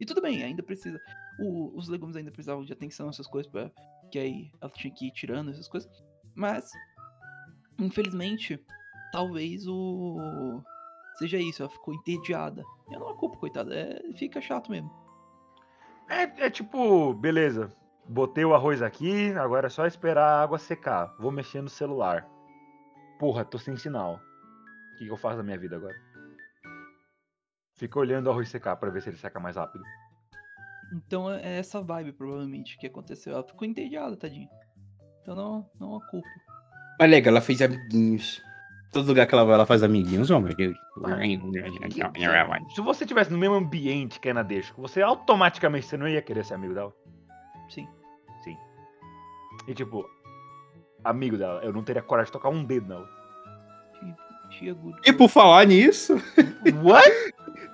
[0.00, 0.98] E tudo bem, ainda precisa.
[1.38, 3.70] O- os legumes ainda precisavam de atenção, essas coisas, pra,
[4.10, 5.90] que aí ela tinha que ir tirando essas coisas.
[6.34, 6.70] Mas,
[7.78, 8.58] infelizmente,
[9.12, 10.62] talvez o.
[11.18, 12.62] Seja isso, ela ficou entediada.
[12.90, 14.90] Eu não a culpo, coitada, é, fica chato mesmo.
[16.08, 17.68] É, é tipo, beleza.
[18.08, 21.14] Botei o arroz aqui, agora é só esperar a água secar.
[21.18, 22.28] Vou mexer no celular.
[23.18, 24.18] Porra, tô sem sinal.
[24.94, 25.94] O que, eu faço da minha vida agora?
[27.76, 29.84] Fica olhando o arroz secar pra ver se ele seca mais rápido.
[30.92, 33.32] Então é essa vibe, provavelmente, que aconteceu.
[33.32, 34.48] Ela ficou entediada, tadinha.
[35.22, 36.28] Então não, não a culpo.
[36.98, 38.42] Mas legal, ela fez amiguinhos.
[38.92, 40.76] Todo lugar que ela vai, ela faz amiguinhos, oh meu Deus.
[42.74, 46.20] Se você tivesse no mesmo ambiente que a Ana Deixa, você automaticamente você não ia
[46.20, 46.92] querer ser amigo dela.
[47.70, 47.88] Sim.
[48.44, 48.56] Sim.
[49.66, 50.04] E tipo,
[51.02, 53.21] amigo dela, eu não teria coragem de tocar um dedo nela.
[55.04, 56.14] E por falar nisso,
[56.82, 57.10] What?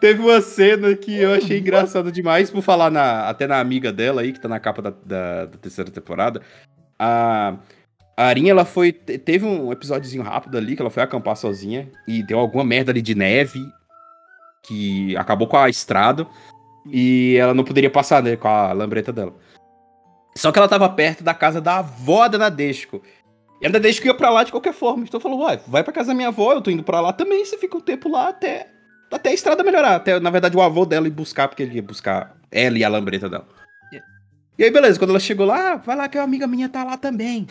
[0.00, 4.20] teve uma cena que eu achei engraçada demais, por falar na, até na amiga dela
[4.22, 6.40] aí, que tá na capa da, da, da terceira temporada.
[6.98, 7.56] A,
[8.16, 8.92] a Arinha, ela foi.
[8.92, 12.92] te- Teve um episódiozinho rápido ali, que ela foi acampar sozinha, e deu alguma merda
[12.92, 13.60] ali de neve,
[14.62, 16.26] que acabou com a estrada,
[16.86, 19.34] e ela não poderia passar, né, com a lambreta dela.
[20.36, 23.02] Só que ela tava perto da casa da avó da Nadesco.
[23.60, 25.04] E a Nadesco ia pra lá de qualquer forma.
[25.04, 27.44] Então falou, uai, vai pra casa da minha avó, eu tô indo pra lá também,
[27.44, 28.68] você fica um tempo lá até,
[29.10, 29.96] até a estrada melhorar.
[29.96, 32.88] Até, na verdade, o avô dela ir buscar, porque ele ia buscar ela e a
[32.88, 33.46] lambreta dela.
[34.58, 36.82] E aí, beleza, quando ela chegou lá, ah, vai lá que a amiga minha tá
[36.82, 37.46] lá também.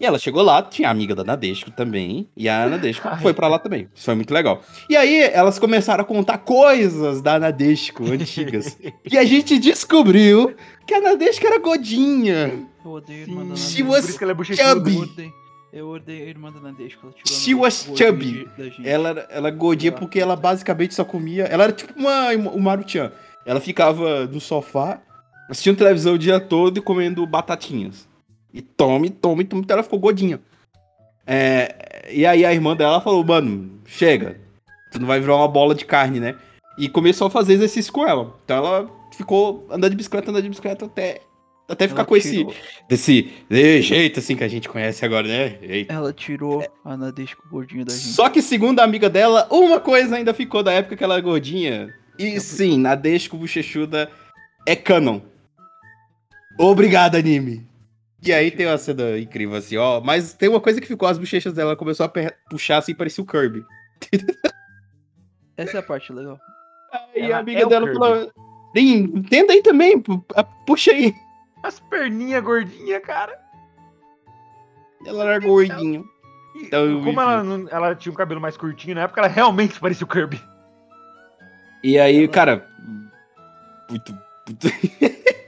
[0.00, 3.46] E ela chegou lá, tinha a amiga da Nadesco também, e a Nadesco foi pra
[3.46, 3.88] lá também.
[3.94, 4.60] Isso foi muito legal.
[4.90, 8.76] E aí, elas começaram a contar coisas da Nadesco antigas.
[9.08, 12.66] e a gente descobriu que a Nadesco era godinha.
[12.84, 14.68] Eu odeio a irmã da She was Por isso que ela é bochechuda.
[14.70, 14.94] chubby.
[14.96, 15.32] Eu odeio,
[15.72, 17.06] eu odeio a irmã da Nadeshko.
[17.06, 18.24] Ela tirou a She was chubby.
[18.32, 18.88] de- da gente.
[18.88, 21.44] Ela, era- ela godia porque ela basicamente só comia.
[21.44, 23.10] Ela era tipo uma, uma Maruchan.
[23.46, 25.00] Ela ficava no sofá,
[25.48, 28.06] assistindo televisão o dia todo e comendo batatinhas.
[28.52, 30.40] E tome, tome, tome, então ela ficou godinha.
[31.26, 34.40] É, e aí a irmã dela falou, mano, chega.
[34.92, 36.36] Tu não vai virar uma bola de carne, né?
[36.78, 38.34] E começou a fazer exercício com ela.
[38.44, 41.20] Então ela ficou andando de bicicleta, andando de bicicleta até,
[41.68, 42.54] até ficar Ela com esse, tirou-
[42.88, 45.58] desse, desse jeito assim que a gente conhece agora, né?
[45.62, 45.92] Eita.
[45.92, 48.04] Ela tirou a Nadeshko gordinha da gente.
[48.08, 51.22] Só que, segundo a amiga dela, uma coisa ainda ficou da época que ela era
[51.22, 51.92] gordinha.
[52.18, 54.10] E sim, Nadesco Bochechuda
[54.66, 55.20] é canon.
[56.58, 57.66] Obrigado, anime.
[58.22, 60.00] E aí tem uma cena incrível assim, ó.
[60.00, 62.12] Mas tem uma coisa que ficou, as bochechas dela ela começou a
[62.48, 63.62] puxar assim, parecia o Kirby.
[65.56, 66.38] Essa é a parte legal.
[67.14, 68.32] Aí Ela a amiga é o dela falou:
[68.76, 70.02] "Ih, tenta aí também,
[70.66, 71.12] puxa aí.
[71.64, 73.38] As perninhas gordinhas, cara.
[75.06, 76.04] Ela era gordinho.
[76.54, 79.78] E Então, como ela, não- ela tinha um cabelo mais curtinho na época, ela realmente
[79.80, 80.40] parecia o Kirby.
[81.82, 82.68] E aí, cara.
[83.90, 84.12] Muito.
[84.46, 84.68] muito-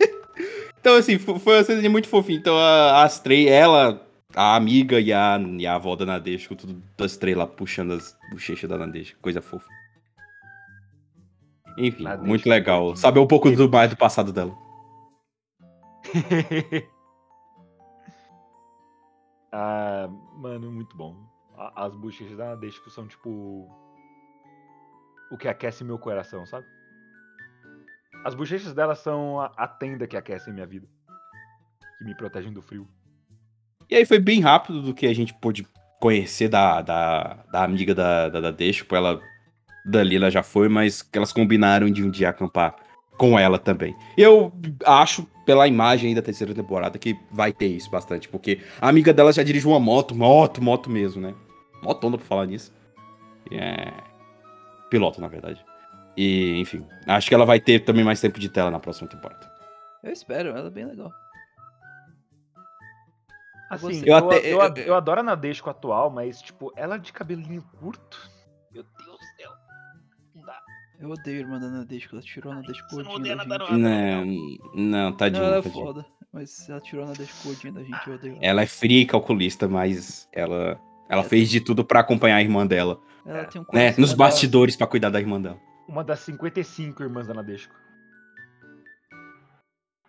[0.80, 2.38] então, assim, fo- foi uma cena muito fofinha.
[2.38, 4.02] Então, a- as três, ela,
[4.34, 8.16] a amiga e a, e a avó da Nadesco, tudo as três lá puxando as
[8.32, 9.18] bochechas da Nadesco.
[9.20, 9.68] Coisa fofa.
[11.78, 12.80] Enfim, Nadesco, muito legal.
[12.84, 12.96] gordinha.
[13.02, 14.54] Saber um pouco do mais do passado dela.
[19.52, 21.16] ah, mano, muito bom.
[21.74, 23.68] As bochechas da Nadesco são tipo.
[25.30, 26.66] O que aquece meu coração, sabe?
[28.24, 30.86] As bochechas dela são a, tenda que aquece minha vida.
[31.98, 32.86] Que me protegem do frio.
[33.88, 35.66] E aí foi bem rápido do que a gente pôde
[36.00, 38.94] conhecer da, da, da amiga da, da, da Desco.
[38.94, 39.20] Ela,
[39.84, 42.76] dali ela já foi, mas elas combinaram de um dia acampar
[43.16, 43.94] com ela também.
[44.16, 44.52] Eu
[44.84, 49.12] acho, pela imagem aí da terceira temporada, que vai ter isso bastante, porque a amiga
[49.12, 51.34] dela já dirige uma moto, moto, moto mesmo, né?
[51.82, 52.72] Motona pra falar nisso.
[53.50, 53.92] É...
[54.90, 55.64] Piloto, na verdade.
[56.16, 59.50] E, enfim, acho que ela vai ter também mais tempo de tela na próxima temporada.
[60.02, 61.10] Eu espero, ela é bem legal.
[63.68, 66.96] Assim, eu, Eu eu, até- eu, eu- eu adoro a Nadesco atual, mas, tipo, ela
[66.96, 68.30] de cabelinho curto.
[70.98, 73.64] Eu odeio a irmã da Nadesco, ela tirou a Nadesco Você não odeia da nada,
[73.66, 73.78] gente.
[73.78, 74.24] Não,
[74.74, 75.42] não, tadinho.
[75.42, 75.84] Não, ela é tadinho.
[75.84, 78.44] foda, mas ela tirou a Nadesco gordinha da gente, eu odeio ela.
[78.44, 81.24] Ela é fria e calculista, mas ela, ela É.
[81.24, 83.88] fez de tudo pra acompanhar a irmã dela, Ela tem um né?
[83.98, 85.58] Nos dela- bastidores pra cuidar da irmã dela.
[85.86, 87.74] Uma das 55 irmãs da Nadesco.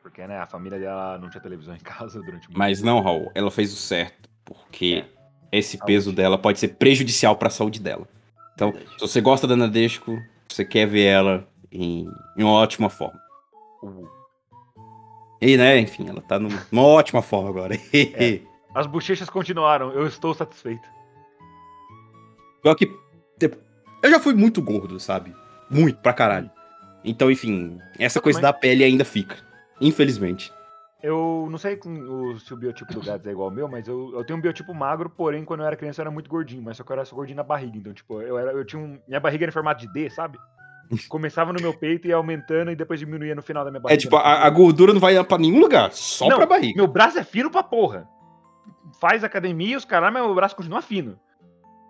[0.02, 3.30] Porque, né, a família dela não tinha televisão em casa durante muito Mas não, Raul,
[3.36, 5.04] ela fez o certo, porque
[5.52, 5.94] esse Saúde.
[5.94, 8.08] peso dela pode ser prejudicial pra saúde dela.
[8.54, 8.94] Então, Verdade.
[8.96, 10.18] se você gosta da Nadesco,
[10.54, 13.20] você quer ver ela em, em uma ótima forma.
[15.42, 17.76] E, né, enfim, ela tá num- numa ótima forma agora.
[17.94, 18.42] É.
[18.76, 20.88] As bochechas continuaram, eu estou satisfeito.
[22.62, 22.86] Pior que
[23.40, 23.52] te-
[24.04, 25.34] eu já fui muito gordo, sabe?
[25.70, 26.50] Muito, pra caralho.
[27.04, 28.52] Então, enfim, essa Eu coisa também.
[28.54, 29.38] da pele ainda fica.
[29.80, 30.52] Infelizmente.
[31.02, 34.12] Eu não sei o- se o biotipo do gato é igual ao meu, mas eu,
[34.16, 36.78] eu tenho um biotipo magro, porém, quando eu era criança eu era muito gordinho, mas
[36.78, 37.78] só que eu era só gordinho na barriga.
[37.78, 39.00] Então, tipo, eu, era, eu tinha um.
[39.08, 40.40] Minha barriga era em formato de D, sabe?
[41.10, 44.00] Começava no meu peito e ia aumentando e depois diminuía no final da minha barriga.
[44.00, 46.76] É tipo, a, a gordura não vai pra nenhum lugar, só Não, pra barriga.
[46.78, 48.08] Meu braço é fino pra porra.
[49.00, 51.20] Faz academia, os caras, mas meu braço continua fino.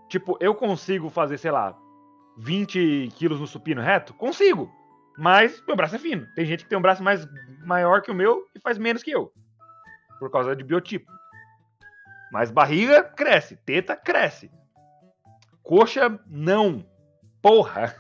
[0.10, 1.78] Tipo, eu consigo fazer, sei lá,
[2.38, 4.14] 20 quilos no supino reto?
[4.14, 4.70] Consigo.
[5.18, 6.28] Mas meu braço é fino.
[6.36, 7.28] Tem gente que tem um braço mais
[7.66, 9.32] maior que o meu e faz menos que eu.
[10.20, 11.12] Por causa de biotipo.
[12.32, 14.52] Mas barriga cresce, teta cresce.
[15.64, 16.86] Coxa, não.
[17.42, 17.96] Porra.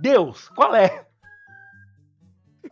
[0.00, 1.06] Deus, qual é?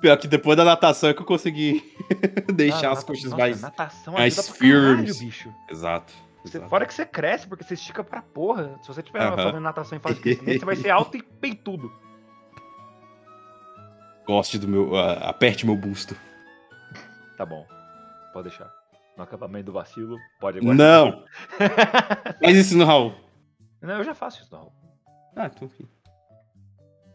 [0.01, 1.83] Pior que depois da natação é que eu consegui
[2.55, 3.61] deixar Ah, as coxas nossa, mais.
[3.61, 5.21] Natação mais caralho, firmes.
[5.21, 5.53] bicho.
[5.69, 6.13] Exato.
[6.43, 6.71] Você- exato.
[6.71, 8.79] fora que você cresce, porque você estica pra porra.
[8.81, 9.37] Se você estiver Aham.
[9.37, 11.93] fazendo natação em fase de crescimento, você vai ser alto e peitudo.
[14.27, 14.97] Goste do meu.
[14.97, 16.15] ah, aperte meu busto.
[17.37, 17.67] Tá bom.
[18.33, 18.71] Pode deixar.
[19.17, 20.75] No acampamento do vacilo, pode agora.
[20.75, 21.25] Não!
[22.41, 23.15] Mas isso no Raul.
[23.83, 24.73] Não, eu já faço isso, não.
[25.37, 25.89] Ah, então enfim.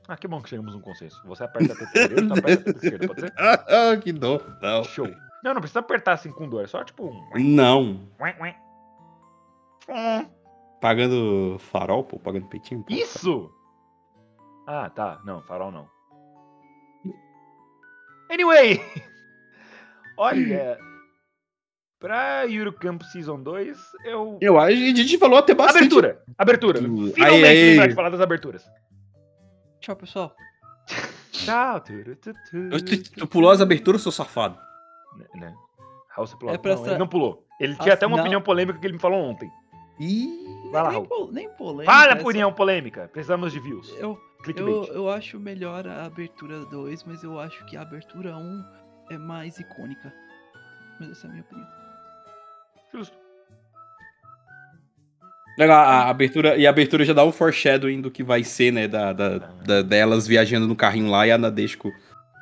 [0.07, 1.19] Ah, que bom que chegamos num consenso.
[1.25, 3.33] Você aperta a teta esquerda, aperta a teta esquerda, pode ser?
[3.37, 4.39] Ah, que dó.
[4.61, 4.83] Não.
[4.83, 5.07] Show.
[5.43, 7.39] Não, não precisa apertar assim com dor, é só tipo um.
[7.39, 8.07] Não.
[9.87, 10.25] Hum,
[10.81, 12.83] Pagando farol, pô, pagando peitinho.
[12.83, 12.93] pô.
[12.93, 13.51] Isso!
[14.67, 15.21] Ah, tá.
[15.23, 15.87] Não, farol não.
[18.29, 18.81] Anyway!
[20.17, 20.77] Olha.
[21.99, 24.37] Pra Yuru Camp Season 2, eu.
[24.41, 25.85] Eu acho que a gente falou até bastante.
[25.85, 26.21] Abertura!
[26.37, 26.79] Abertura!
[26.79, 27.69] Aí, Finalmente aí.
[27.71, 28.65] lembrar de falar das aberturas.
[29.79, 30.35] Tchau, pessoal.
[31.31, 31.79] Tchau.
[31.81, 34.57] turu, tu, tu, Eu te- Tu pulou as aberturas, seu safado.
[35.17, 35.55] Né, né.
[36.09, 36.53] Raul, você pulou.
[36.53, 37.45] É não, essa- ele não pulou.
[37.59, 38.23] Ele tinha Ah, até uma não.
[38.23, 39.49] opinião polêmica que ele me falou ontem.
[39.99, 40.29] Ih.
[40.71, 41.07] Vai lá, nem, Raul.
[41.07, 41.91] pol- nem polêmica.
[41.91, 43.07] Fala, essa- opinião polêmica.
[43.11, 43.89] Precisamos de views.
[43.97, 44.87] Eu, Clickbait.
[44.89, 48.65] eu, eu acho melhor a abertura 2, mas eu acho que a abertura 1
[49.11, 50.13] é mais icônica.
[50.99, 51.67] Mas essa é a minha opinião.
[52.93, 53.17] Justo.
[55.57, 58.87] Legal, a abertura, e a abertura já dá um foreshadowing do que vai ser, né?
[58.87, 61.91] Da, da, da- delas viajando no carrinho lá e a Nadesco.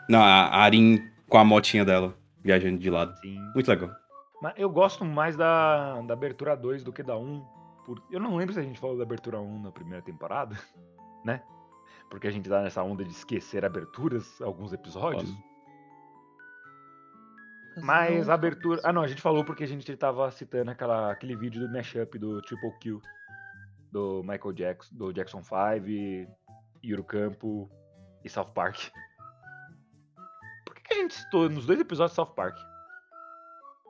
[0.09, 0.99] Não, a Arin
[1.29, 3.15] com a motinha dela, viajando de lado.
[3.19, 3.37] Sim.
[3.53, 3.91] Muito legal.
[4.41, 7.45] Mas eu gosto mais da, da abertura 2 do que da 1.
[7.85, 8.01] Por...
[8.11, 10.57] Eu não lembro se a gente falou da abertura 1 na primeira temporada,
[11.23, 11.41] né?
[12.13, 15.35] Porque a gente tá nessa onda de esquecer aberturas, alguns episódios.
[17.81, 18.79] Mas a abertura.
[18.83, 22.19] Ah, não, a gente falou porque a gente tava citando aquela, aquele vídeo do mashup
[22.19, 23.01] do Triple Kill
[23.91, 26.31] do Michael Jackson, do Jackson 5,
[26.83, 27.67] Yuro Campo
[28.23, 28.77] e South Park.
[30.67, 32.55] Por que, que a gente citou nos dois episódios de South Park?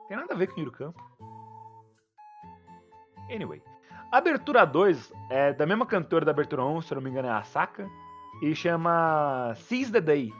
[0.08, 0.98] Tem nada a ver com Yuro Campo.
[3.30, 3.62] Anyway.
[4.10, 7.32] Abertura 2 é da mesma cantora da abertura 1, se eu não me engano é
[7.32, 7.86] a Saka,
[8.42, 10.32] e chama Seize the Day.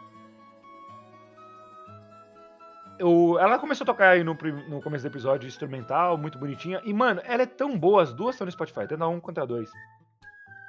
[2.98, 4.34] Eu- ela começou a tocar aí no,
[4.68, 6.80] no começo do episódio instrumental, muito bonitinha.
[6.84, 9.42] E, mano, ela é tão boa, as duas estão no Spotify, tanto a um contra
[9.42, 9.70] a dois.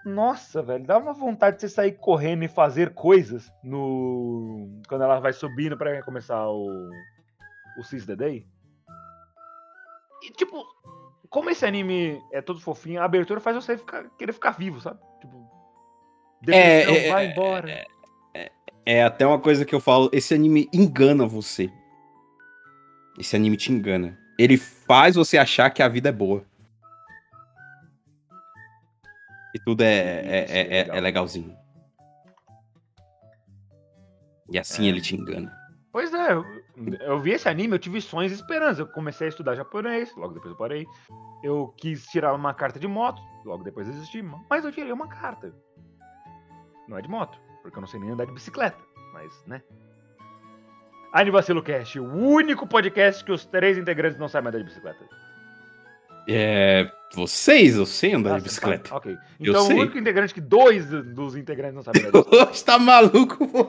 [0.04, 4.80] Nossa, velho, dá uma vontade de você sair correndo e fazer coisas no.
[4.88, 6.90] Quando ela vai subindo pra começar o.
[7.78, 8.48] O Seize the Day.
[10.24, 10.64] E, tipo,
[11.30, 15.00] como esse anime é todo fofinho, a abertura faz você ficar- querer ficar vivo, sabe?
[15.22, 15.45] Tipo.
[16.54, 17.86] É, depressão, é, vai é, embora.
[18.86, 21.72] É até uma coisa que eu falo, esse anime engana você.
[23.18, 24.18] Esse anime te engana.
[24.38, 26.46] Ele faz você achar que a vida é boa.
[29.56, 31.56] E tudo é, é, é, é- é legalzinho.
[34.52, 34.90] E assim É.
[34.90, 35.52] ele te engana.
[35.92, 36.44] Pois é, eu,
[37.00, 38.80] eu vi esse anime, eu tive sonhos e esperanças.
[38.80, 40.86] Eu comecei a estudar japonês, logo depois eu parei.
[41.42, 44.22] Eu quis tirar uma carta de moto, logo depois desisti.
[44.22, 45.56] Mas eu tirei uma carta.
[46.88, 48.78] Não é de moto, porque eu não sei nem andar de bicicleta.
[49.14, 49.62] Mas, né?
[51.14, 55.00] Anivacilo Cast, o único podcast que os três integrantes não sabem andar de bicicleta.
[56.28, 56.92] É.
[57.14, 58.90] Vocês, eu sei andar Ah, de você bicicleta.
[58.90, 58.98] sabe?
[58.98, 59.12] Ok.
[59.40, 59.80] Eu Então o sei.
[59.80, 62.66] único integrante que dois dos integrantes não sabem andar de bicicleta.
[62.66, 63.68] Tá maluco, pô?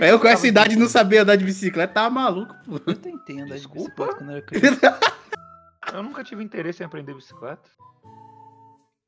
[0.00, 2.80] Eu, Eu com essa idade não sabia andar de bicicleta, tá maluco, pô.
[2.86, 3.80] Eu tentei andar Desculpa?
[3.80, 5.00] de bicicleta quando era criança.
[5.92, 7.68] Eu nunca tive interesse em aprender bicicleta.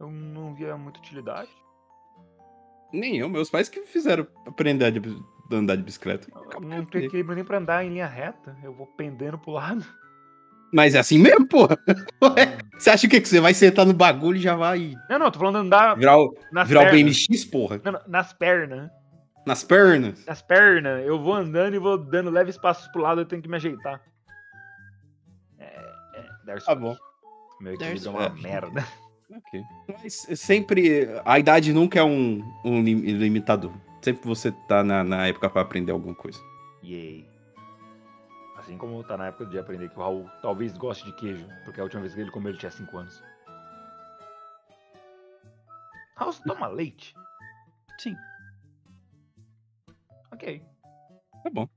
[0.01, 1.49] Eu não via muita utilidade.
[2.95, 6.29] Nem eu, meus pais que fizeram aprender a andar de bicicleta.
[6.53, 8.57] Eu não tenho equilíbrio nem pra andar em linha reta.
[8.63, 9.85] Eu vou pendendo pro lado.
[10.73, 11.77] Mas é assim mesmo, porra.
[12.23, 15.31] Ué, Você acha que, que você vai sentar no bagulho e já vai Não, não,
[15.31, 17.27] tô falando andar virar o, nas virar o pernas.
[17.29, 17.81] BMX, porra?
[17.85, 18.91] Não, não, nas pernas.
[19.47, 20.25] Nas pernas?
[20.27, 21.05] Nas pernas.
[21.05, 24.01] Eu vou andando e vou dando leves passos pro lado, eu tenho que me ajeitar.
[25.59, 26.97] É, é, there's Tá bom.
[27.61, 28.85] Meu equilíbrio é uma merda.
[29.37, 29.63] Ok.
[29.89, 31.09] Mas sempre.
[31.25, 33.73] A idade nunca é um, um lim- limitador.
[34.03, 36.39] Sempre você tá na, na época pra aprender alguma coisa.
[36.83, 37.27] Yay.
[38.57, 41.81] Assim como tá na época de aprender que o Raul talvez goste de queijo, porque
[41.81, 43.23] a última vez que ele comeu ele tinha 5 anos.
[46.17, 47.15] Raul, você toma leite?
[47.99, 48.17] Sim.
[50.33, 50.63] Ok.
[51.43, 51.69] Tá bom.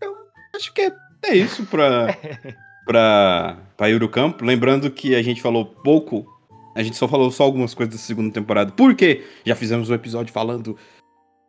[0.00, 0.16] Eu
[0.56, 2.06] acho que é, é isso pra,
[2.86, 4.44] pra, pra Yuru Campo.
[4.44, 6.26] Lembrando que a gente falou pouco.
[6.74, 8.72] A gente só falou só algumas coisas da segunda temporada.
[8.72, 10.76] Porque já fizemos um episódio falando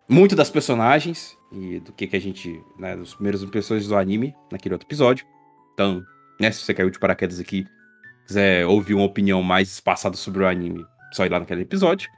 [0.10, 2.62] muito das personagens e do que, que a gente.
[2.78, 5.26] Né, dos primeiros impressões do anime naquele outro episódio.
[5.74, 6.02] Então,
[6.40, 7.66] né, se você caiu de paraquedas aqui,
[8.28, 12.10] quiser ouvir uma opinião mais espaçada sobre o anime, só ir lá naquele episódio.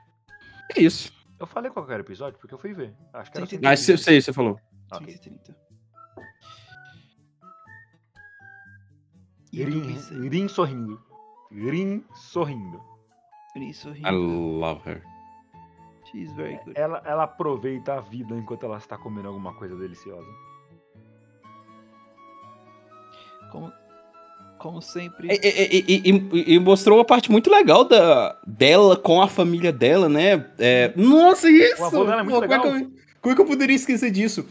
[0.75, 1.11] É isso.
[1.39, 2.93] Eu falei qual que era o episódio, porque eu fui ver.
[3.13, 3.91] Acho que era Sim, sobre Ah, isso.
[3.91, 4.57] eu sei, você falou.
[4.91, 5.11] Ok.
[5.11, 5.55] 130.
[9.53, 9.97] Rin,
[10.29, 10.99] Rin sorrindo.
[11.51, 12.81] Rin sorrindo.
[13.55, 15.03] Isso, I love her.
[16.11, 16.73] She's very good.
[16.75, 20.27] Ela, ela aproveita a vida enquanto ela está comendo alguma coisa deliciosa.
[23.51, 23.71] Como,
[24.57, 25.27] como sempre.
[25.31, 29.71] E, e- e- e- e mostrou uma parte muito legal da, dela com a família
[29.71, 30.49] dela, né?
[30.57, 31.81] É, nossa, isso!
[31.81, 32.61] O avô dela é muito Pô, como, legal.
[32.61, 32.91] que eu,
[33.21, 34.47] como é que eu poderia esquecer disso?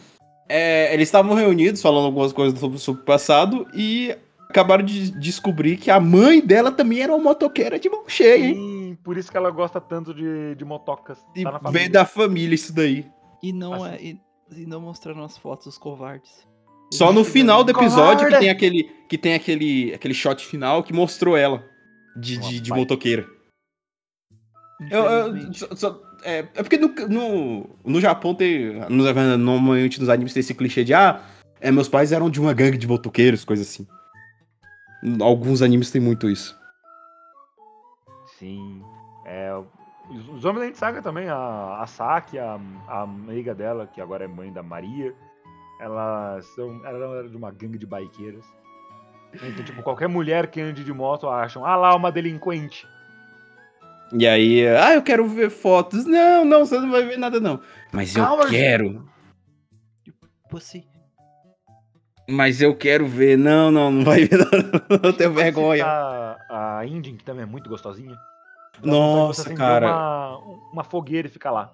[0.49, 4.15] É, eles estavam reunidos falando algumas coisas sobre, sobre o passado e
[4.53, 8.55] acabaram de descobrir que a mãe dela também era uma motoqueira de mão cheia, hein?
[8.55, 11.19] Sim, por isso que ela gosta tanto de, de motocas.
[11.35, 11.73] E Tá família.
[11.73, 13.07] veio da família isso daí.
[13.43, 13.95] E não, Assim.
[13.95, 14.21] é, e,
[14.63, 16.47] e não mostraram as fotos dos covardes.
[16.93, 20.93] Só no final do episódio que tem aquele que tem aquele, aquele shot final que
[20.93, 21.65] mostrou ela
[22.17, 23.27] de, de, de motoqueira.
[24.91, 28.75] Eu, eu- só- só- é, é porque no, no, no Japão tem.
[28.91, 31.21] no- normalmente nos animes tem esse clichê de ah,
[31.61, 33.87] é, meus pais eram de uma gangue de motoqueiros, coisa assim.
[35.21, 36.59] Alguns animes tem muito isso.
[38.39, 38.83] Sim.
[39.25, 39.53] É,
[40.11, 44.25] os, homens da gente saga também, a, a Saki, a, a amiga dela, que agora
[44.25, 45.15] é mãe da Maria,
[45.81, 46.85] elas são.
[46.85, 48.45] Ela era de uma gangue de baiqueiras.
[49.35, 52.87] Então, tipo, qualquer mulher que ande de moto acham, ah lá, uma delinquente.
[54.13, 56.05] E aí, ah, eu quero ver fotos.
[56.05, 57.61] Não, não, você não vai ver nada, não.
[57.91, 59.09] Mas eu Calma, quero.
[60.51, 60.87] Pussy.
[62.29, 63.37] Mas eu quero ver.
[63.37, 64.87] Não, não, não vai ver nada.
[65.03, 65.85] Eu tenho vergonha.
[65.85, 68.17] A, a Indien, que também é muito gostosinha.
[68.83, 69.87] Nossa, cara.
[69.87, 70.39] Uma,
[70.73, 71.73] uma fogueira e ficar lá.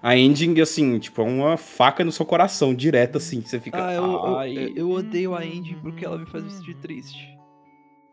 [0.00, 3.40] A ending, assim, tipo, é uma faca no seu coração, direto, assim.
[3.40, 3.84] Você fica.
[3.84, 4.56] Ah, eu, "Ai".
[4.56, 7.36] eu- eu odeio a ending porque ela me faz me sentir triste.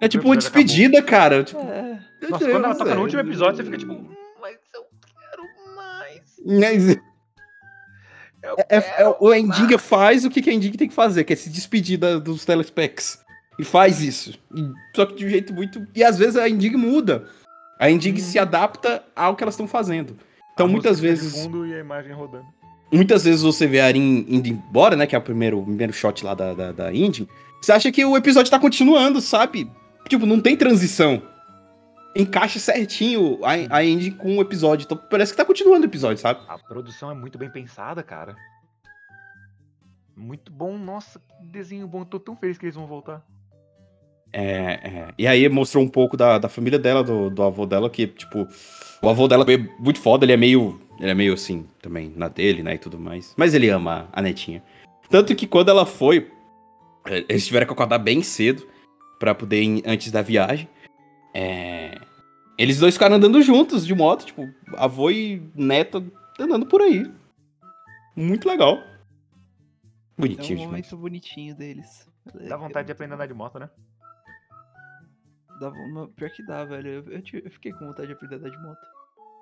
[0.02, 1.44] É tipo uma despedida, cara.
[1.44, 2.00] Tipo, É.
[2.28, 4.10] Nossa, quando ela toca no último episódio, você fica tipo, "Hum,
[4.42, 6.22] mas eu quero mais.
[6.44, 6.98] Mas
[8.70, 11.36] É, é- quero o Endiga faz o que, a Endiga tem que fazer, que é
[11.36, 13.20] se despedir da- dos telespecs.
[13.58, 14.38] E faz isso.
[14.56, 15.86] E- só que de um jeito muito.
[15.96, 17.26] E às vezes a Endiga muda.
[17.80, 20.18] A Endiga se adapta ao que elas estão fazendo.
[20.54, 21.44] Então A muitas vezes.
[21.44, 22.46] fundo e a imagem rodando.
[22.92, 25.06] Muitas vezes você vê a Arin indo embora, né?
[25.08, 27.28] Que é o primeiro, o primeiro shot lá da, da, da Indy.
[27.62, 29.70] Você acha que o episódio tá continuando, sabe?
[30.08, 31.22] Tipo, não tem transição.
[32.16, 34.86] Encaixa certinho a, a Indy com o episódio.
[34.86, 36.40] Então parece que tá continuando o episódio, sabe?
[36.48, 38.36] A produção é muito bem pensada, cara.
[40.16, 42.06] Muito bom, nossa, que desenho bom.
[42.06, 43.22] Tô tão feliz que eles vão voltar.
[44.32, 45.08] É, é.
[45.18, 48.48] E aí mostrou um pouco da, da família dela, do, do avô dela, que, tipo,
[49.02, 50.82] o avô dela é muito foda, ele é meio.
[51.00, 52.76] Ele é meio assim, também, na dele, né?
[52.76, 53.34] E tudo mais.
[53.36, 54.64] Mas ele ama a netinha.
[55.10, 56.32] Tanto que quando ela foi,
[57.06, 58.66] é, eles tiveram que acordar bem cedo
[59.20, 60.70] pra poder ir antes da viagem.
[61.36, 62.00] É,
[62.58, 66.02] Eles dois ficaram andando juntos de moto, tipo, avô e neta
[66.40, 67.12] andando por aí.
[68.16, 68.78] Muito legal.
[68.78, 70.68] É Bonitinho um demais.
[70.70, 72.10] momento bonitinho deles.
[72.48, 73.70] Dá vontade de aprender a andar de moto, né?
[75.60, 75.72] Dá,
[76.16, 76.90] pior que dá, velho.
[76.90, 78.80] Eu, eu eu fiquei com vontade de aprender a andar de moto.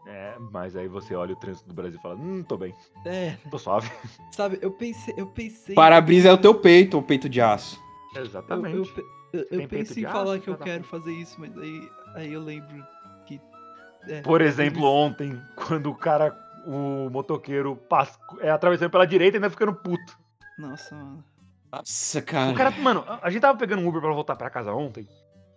[0.07, 2.73] É, mas aí você olha o trânsito do Brasil e fala, hum, tô bem,
[3.05, 3.89] É, tô suave.
[4.33, 5.73] sabe, eu pensei, eu pensei.
[5.75, 7.79] Para-brisa é o teu peito, o peito de aço.
[8.15, 8.75] Eu, Exatamente.
[8.75, 12.31] eu, pe- eu, eu de em falar que eu quero fazer isso, mas aí, aí
[12.33, 12.85] eu lembro
[13.25, 13.41] que.
[14.07, 19.35] é, Por exemplo, lembro- ontem, quando o cara, o motoqueiro, passa, é atravessando pela direita
[19.35, 20.17] e ainda ficando puto.
[20.57, 21.23] Nossa, mano.
[21.71, 22.51] Nossa, cara.
[22.51, 25.07] O cara, mano, a- a gente tava pegando um Uber pra voltar pra casa ontem.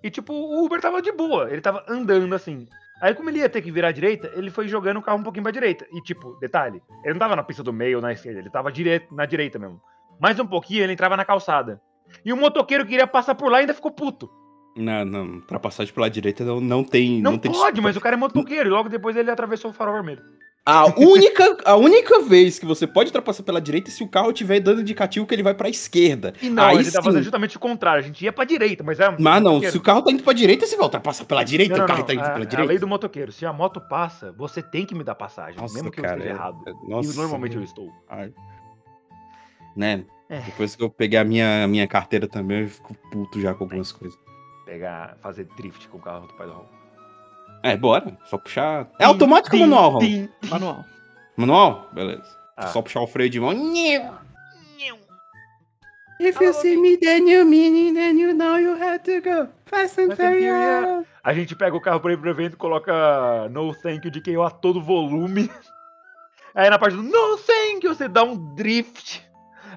[0.03, 1.51] E, tipo, o Uber tava de boa.
[1.51, 2.66] Ele tava andando assim.
[3.03, 5.22] Aí, como ele ia ter que virar à direita, ele foi jogando o carro um
[5.22, 5.87] pouquinho pra direita.
[5.93, 8.72] E, tipo, detalhe, ele não tava na pista do meio ou na esquerda, ele tava
[8.72, 9.79] direto, na direita mesmo.
[10.18, 11.79] Mais um pouquinho, ele entrava na calçada.
[12.25, 14.29] E o motoqueiro queria passar por lá e ainda ficou puto.
[14.77, 17.21] Não, não, ultrapassagem pela direita não, não tem.
[17.23, 18.69] Não, Não, tem pode, mas o cara é motoqueiro.
[18.69, 20.23] E logo depois ele atravessou o farol vermelho.
[20.69, 24.33] A única, a única vez que você pode ultrapassar pela direita é se o carro
[24.33, 26.35] estiver dando indicativo que ele vai pra esquerda.
[26.43, 27.01] E não, Aí ele sim.
[27.01, 28.01] fazendo justamente o contrário.
[28.01, 29.09] A gente ia pra direita, mas é.
[29.11, 29.71] Mas não, motoqueiro.
[29.73, 31.87] se o carro tá indo pra direita, você vai ultrapassar pela direita, Não, não, o
[31.89, 32.07] carro não.
[32.07, 32.63] tá indo é- pela é direita.
[32.63, 33.31] a lei do motoqueiro.
[33.31, 36.19] Se a moto passa, você tem que me dar passagem, Nossa, mesmo que cara, eu
[36.19, 36.59] esteja é- errado.
[36.67, 37.89] é- nossa, e normalmente eu estou.
[38.11, 38.33] Ai.
[39.77, 40.05] Né?
[40.29, 40.41] É.
[40.41, 43.93] Depois que eu peguei a minha, minha carteira também, eu fico puto já com algumas
[43.93, 44.18] coisas.
[44.64, 46.68] Pegar, fazer drift com o carro do pai do Raul.
[47.62, 48.16] É, bora.
[48.27, 48.89] Só puxar.
[48.99, 50.29] É automático ou manual, Raul?
[50.51, 50.85] Manual.
[51.37, 51.91] Manual?
[51.93, 52.37] Beleza.
[52.57, 52.68] Ah.
[52.68, 53.53] Só puxar o freio de mão.
[56.18, 59.49] If you see me, then you mean it, then you know you have to go.
[59.66, 60.16] Fast and.
[60.16, 61.05] Furious.
[61.22, 64.43] A gente pega o carro pra ir pro evento, coloca No Thank You de KO
[64.43, 65.51] a todo volume.
[66.55, 69.22] Aí na parte do No Thank You, você dá um drift.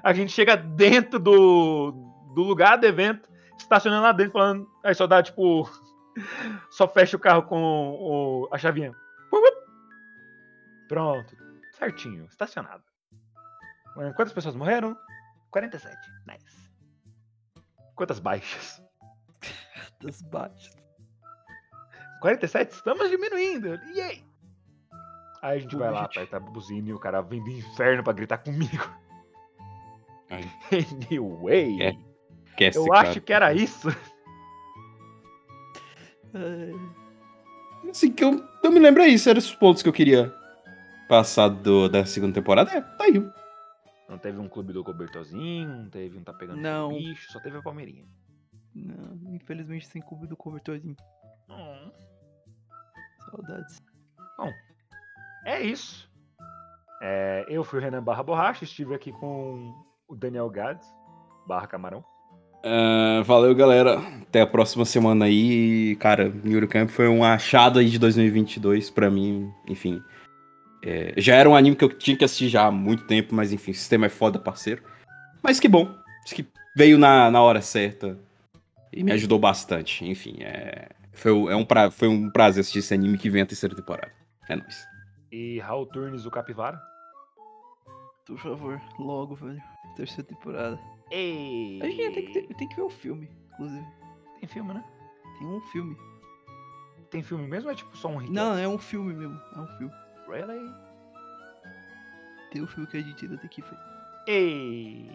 [0.02, 1.92] A gente chega dentro do,
[2.34, 3.28] do lugar do evento,
[3.58, 4.68] estacionando lá dentro, falando.
[4.84, 5.68] Aí só dá tipo.
[6.70, 7.56] Só fecha o carro com
[7.98, 8.92] o- a chavinha.
[10.88, 11.36] Pronto.
[11.78, 12.82] Certinho, estacionado.
[14.16, 14.96] Quantas pessoas morreram?
[15.50, 15.96] 47.
[16.26, 16.70] Nice.
[17.94, 18.82] Quantas baixas?
[20.02, 20.76] Das baixas.
[22.20, 22.72] 47?
[22.72, 23.74] Estamos diminuindo.
[23.94, 24.24] Yay!
[25.42, 28.12] Aí a gente vai lá, aperta a buzina e o cara vem do inferno pra
[28.12, 28.84] gritar comigo.
[31.10, 31.96] Anyway, É,
[32.46, 33.08] Esquece, eu cara.
[33.08, 33.88] acho que era isso.
[37.88, 40.32] Assim, que eu, eu me lembro é isso, eram os pontos que eu queria
[41.08, 42.70] passar do, da segunda temporada.
[42.70, 43.14] É, tá aí.
[44.08, 46.88] Não teve um clube do cobertorzinho, não teve um tá pegando Não.
[46.90, 48.04] bicho, só teve a Palmeirinha.
[48.74, 50.96] não, infelizmente sem cubo do cobertorzinho.
[51.48, 51.90] Hum,
[53.30, 53.82] Saudades.
[55.44, 56.08] é isso.
[57.02, 59.72] É, eu fui o Renan Barra Borracha, estive aqui com
[60.10, 60.86] o Daniel Gads,
[61.46, 62.04] Barra Camarão.
[62.64, 63.98] Ah, valeu, galera.
[64.22, 65.96] Até a próxima semana aí.
[65.96, 69.50] Cara, Yuri Camp foi um achado aí de 2022 pra mim.
[69.66, 70.02] Enfim.
[70.82, 73.52] É, já era um anime que eu tinha que assistir já há muito tempo, mas
[73.52, 74.82] enfim, o sistema é foda, parceiro.
[75.42, 75.94] Mas que bom.
[76.24, 76.46] Acho que
[76.76, 78.18] veio na, na hora certa
[78.92, 80.04] e me ajudou bastante.
[80.04, 83.46] Enfim, é, foi, é um pra, foi um prazer assistir esse anime que vem a
[83.46, 84.12] terceira temporada.
[84.48, 84.84] É nóis.
[85.30, 86.80] E Raul Turnes, o Capivara.
[88.26, 89.60] Por favor, logo, velho.
[89.96, 90.78] Terceira temporada.
[91.10, 91.80] Ei!
[91.82, 93.86] A gente tem que, ter- tem que ver o filme, inclusive.
[94.38, 94.84] Tem filme, né?
[95.38, 95.96] Tem um filme.
[97.10, 98.32] Tem filme mesmo ou é tipo só um recap?
[98.32, 99.40] Não, é um filme mesmo.
[99.56, 99.92] É um filme.
[100.28, 100.72] Really?
[102.52, 103.76] Tem um filme que a gente ainda tem que ver.
[104.28, 105.10] Ei!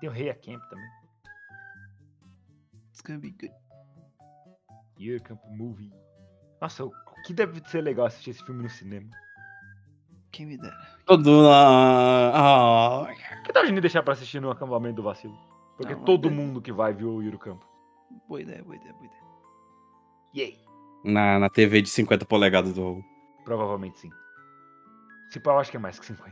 [0.00, 0.88] Tem o Rei a Camp também.
[2.90, 3.52] It's gonna be good.
[4.98, 5.92] Year Camp Movie.
[6.60, 6.88] Nossa, o
[7.22, 9.08] o que deve ser legal assistir esse filme no cinema?
[10.32, 10.76] Quem me dera.
[11.04, 12.32] Todo lá.
[12.34, 13.14] Ah,
[13.44, 15.36] Que tal a gente deixar pra assistir no acampamento do vacilo?
[15.76, 17.64] Porque Não, todo mundo que vai viu o Yuri Campo.
[18.28, 19.22] Boa ideia, boa ideia, boa ideia.
[20.34, 20.58] Yay!
[21.04, 23.04] na, na TV de 50 polegadas do Raul.
[23.44, 24.10] Provavelmente sim.
[25.30, 26.30] Se pá, eu acho que é mais que 50.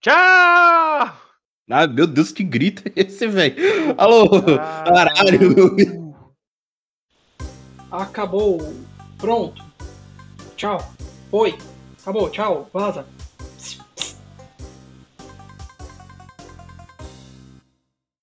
[0.00, 0.14] Tchau!
[1.70, 3.56] Ah, meu Deus, que grito é esse, velho?
[3.98, 4.28] Alô?
[4.60, 4.84] Ah.
[4.84, 6.14] Caralho!
[7.90, 8.58] Acabou.
[9.18, 9.64] Pronto.
[10.56, 10.78] Tchau.
[11.32, 11.56] Oi.
[12.04, 12.28] Acabou.
[12.28, 12.68] Tchau.
[12.70, 13.06] Vaza.